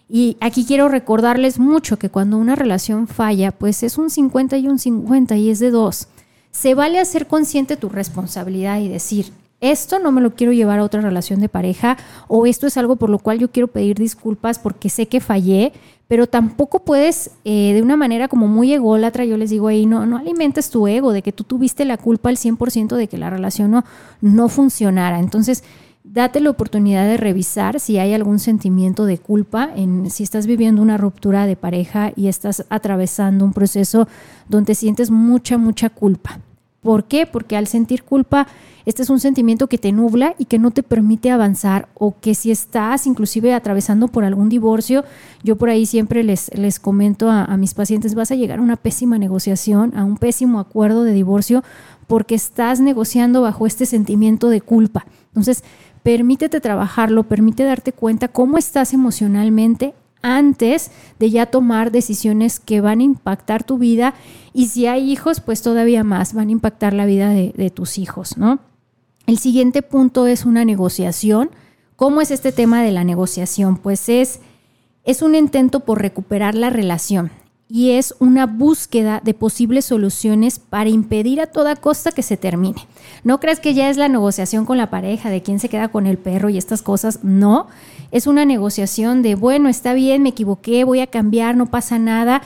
[0.09, 4.67] Y aquí quiero recordarles mucho que cuando una relación falla, pues es un 50 y
[4.67, 6.07] un 50 y es de dos.
[6.51, 9.31] Se vale hacer consciente tu responsabilidad y decir,
[9.61, 11.97] esto no me lo quiero llevar a otra relación de pareja
[12.27, 15.73] o esto es algo por lo cual yo quiero pedir disculpas porque sé que fallé,
[16.10, 20.07] pero tampoco puedes eh, de una manera como muy ególatra, yo les digo ahí, no,
[20.07, 23.30] no alimentes tu ego de que tú tuviste la culpa al 100% de que la
[23.30, 23.86] relación no,
[24.20, 25.20] no funcionara.
[25.20, 25.64] Entonces,
[26.03, 30.82] date la oportunidad de revisar si hay algún sentimiento de culpa, en, si estás viviendo
[30.82, 34.07] una ruptura de pareja y estás atravesando un proceso
[34.47, 36.39] donde sientes mucha, mucha culpa.
[36.82, 37.28] ¿Por qué?
[37.28, 38.47] Porque al sentir culpa
[38.89, 42.33] este es un sentimiento que te nubla y que no te permite avanzar o que
[42.33, 45.05] si estás inclusive atravesando por algún divorcio,
[45.43, 48.77] yo por ahí siempre les, les comento a, mis pacientes, vas a llegar a una
[48.77, 51.63] pésima negociación, a un pésimo acuerdo de divorcio
[52.07, 55.05] porque estás negociando bajo este sentimiento de culpa.
[55.27, 55.63] Entonces,
[56.01, 63.01] permítete trabajarlo, permite darte cuenta cómo estás emocionalmente antes de ya tomar decisiones que van
[63.01, 64.15] a impactar tu vida
[64.51, 68.35] y si hay hijos, pues todavía más van a impactar la vida de, tus hijos,
[68.37, 68.59] ¿no?
[69.30, 71.51] El siguiente punto es una negociación.
[71.95, 73.77] ¿Cómo es este tema de la negociación?
[73.77, 74.39] Pues es,
[75.03, 77.30] es un intento por recuperar la relación
[77.67, 82.88] y es una búsqueda de posibles soluciones para impedir a toda costa que se termine.
[83.23, 86.07] No crees que ya es la negociación con la pareja, de quién se queda con
[86.07, 87.67] el perro y estas cosas, no.
[88.09, 92.41] Es una negociación de, bueno, está bien, me equivoqué, voy a cambiar, no pasa nada.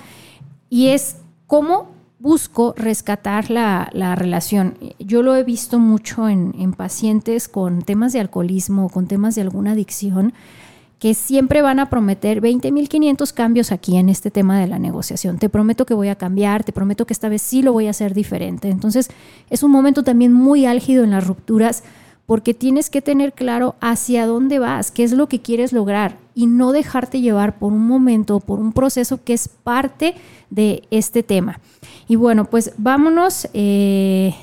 [0.69, 1.15] Y es
[1.47, 1.92] cómo
[2.24, 4.78] busco rescatar la, relación.
[4.97, 9.41] Yo lo he visto mucho en, en pacientes con temas de alcoholismo, con temas de
[9.41, 10.34] alguna adicción
[10.99, 15.38] que siempre van a prometer 20.500 cambios aquí en este tema de la negociación.
[15.38, 17.89] Te prometo que voy a cambiar, te prometo que esta vez sí lo voy a
[17.89, 18.69] hacer diferente.
[18.69, 19.09] Entonces,
[19.49, 21.84] es un momento también muy álgido en las rupturas
[22.26, 26.47] porque tienes que tener claro hacia dónde vas, qué es lo que quieres lograr y
[26.47, 30.15] no dejarte llevar por un momento, por un proceso que es parte
[30.49, 31.59] de este tema.
[32.07, 34.35] Y bueno, pues vámonos, eh,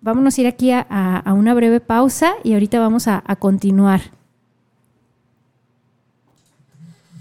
[0.00, 4.00] vámonos a ir aquí a, una breve pausa y ahorita vamos a continuar.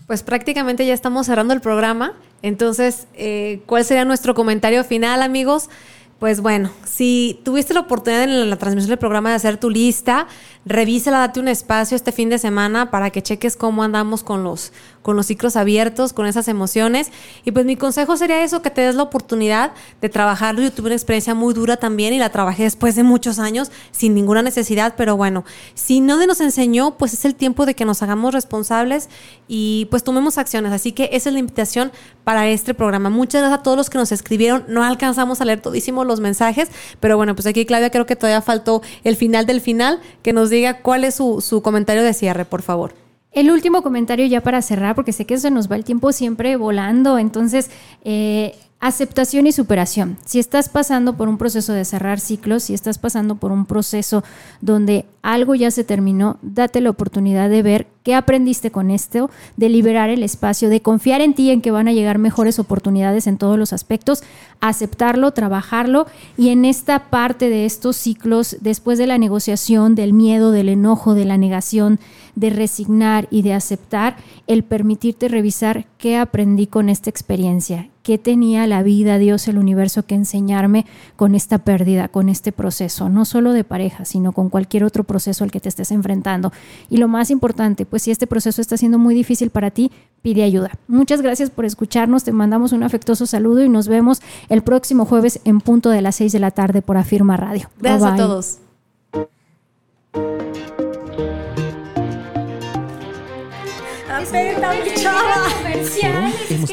[0.07, 2.13] Pues prácticamente ya estamos cerrando el programa.
[2.41, 5.69] Entonces, eh, ¿cuál sería nuestro comentario final, amigos?
[6.17, 10.27] Pues bueno, si tuviste la oportunidad en la transmisión del programa de hacer tu lista,
[10.65, 14.71] revísala, date un espacio este fin de semana para que cheques cómo andamos con los,
[15.07, 17.11] con los ciclos abiertos, con esas emociones.
[17.45, 20.61] Y pues mi consejo sería eso, que te des la oportunidad de trabajarlo.
[20.61, 24.13] Yo tuve una experiencia muy dura también y la trabajé después de muchos años sin
[24.13, 25.45] ninguna necesidad, pero bueno,
[25.75, 29.07] si no nos enseñó, pues es el tiempo de que nos hagamos responsables
[29.47, 30.73] y pues tomemos acciones.
[30.73, 31.93] Así que esa es la invitación
[32.25, 33.09] para este programa.
[33.09, 34.65] Muchas gracias a todos los que nos escribieron.
[34.67, 36.67] No alcanzamos a leer todísimo los mensajes,
[36.99, 40.49] pero bueno, pues aquí Claudia creo que todavía faltó el final del final, que nos
[40.49, 43.06] diga cuál es su, su comentario de cierre, por favor.
[43.37, 46.55] El último comentario ya para cerrar, porque sé que se nos va el tiempo siempre
[46.55, 47.69] volando, entonces
[48.03, 50.17] eh, Aceptación y superación.
[50.23, 54.23] Si estás pasando por un proceso de cerrar ciclos, si estás pasando por un proceso
[54.61, 59.69] donde algo ya se terminó, date la oportunidad de ver qué aprendiste con esto, de
[59.69, 63.39] liberar el espacio, de confiar en ti, en que van a llegar mejores oportunidades en
[63.39, 64.21] todos los aspectos,
[64.61, 66.05] aceptarlo, trabajarlo
[66.37, 71.15] y en esta parte de estos ciclos, después de la negociación, del miedo, del enojo,
[71.15, 71.99] de la negación,
[72.35, 78.65] de resignar y de aceptar, el permitirte revisar qué aprendí con esta experiencia, qué tenía
[78.67, 80.85] la vida, Dios, el universo que enseñarme
[81.17, 85.43] con esta pérdida, con este proceso, no solo de pareja, sino con cualquier otro proceso
[85.43, 86.53] al que te estés enfrentando.
[86.89, 89.91] Y lo más importante, pues si este proceso está siendo muy difícil para ti,
[90.21, 90.71] pide ayuda.
[90.87, 95.41] Muchas gracias por escucharnos, te mandamos un afectuoso saludo y nos vemos el próximo jueves
[95.43, 97.69] en punto de las 6 de la tarde por Afirma Radio.
[97.77, 98.59] Gracias a todos.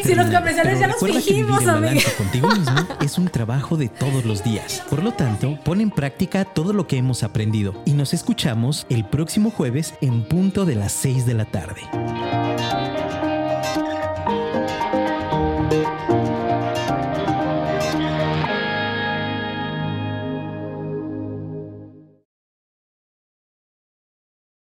[0.05, 2.03] Si los comerciales ya los fingimos, amiga.
[2.17, 4.83] Contigo mismo es un trabajo de todos los días.
[4.91, 9.05] Por lo tanto, pon en práctica todo lo que hemos aprendido y nos escuchamos el
[9.05, 12.94] próximo jueves en punto de las 6 de la tarde.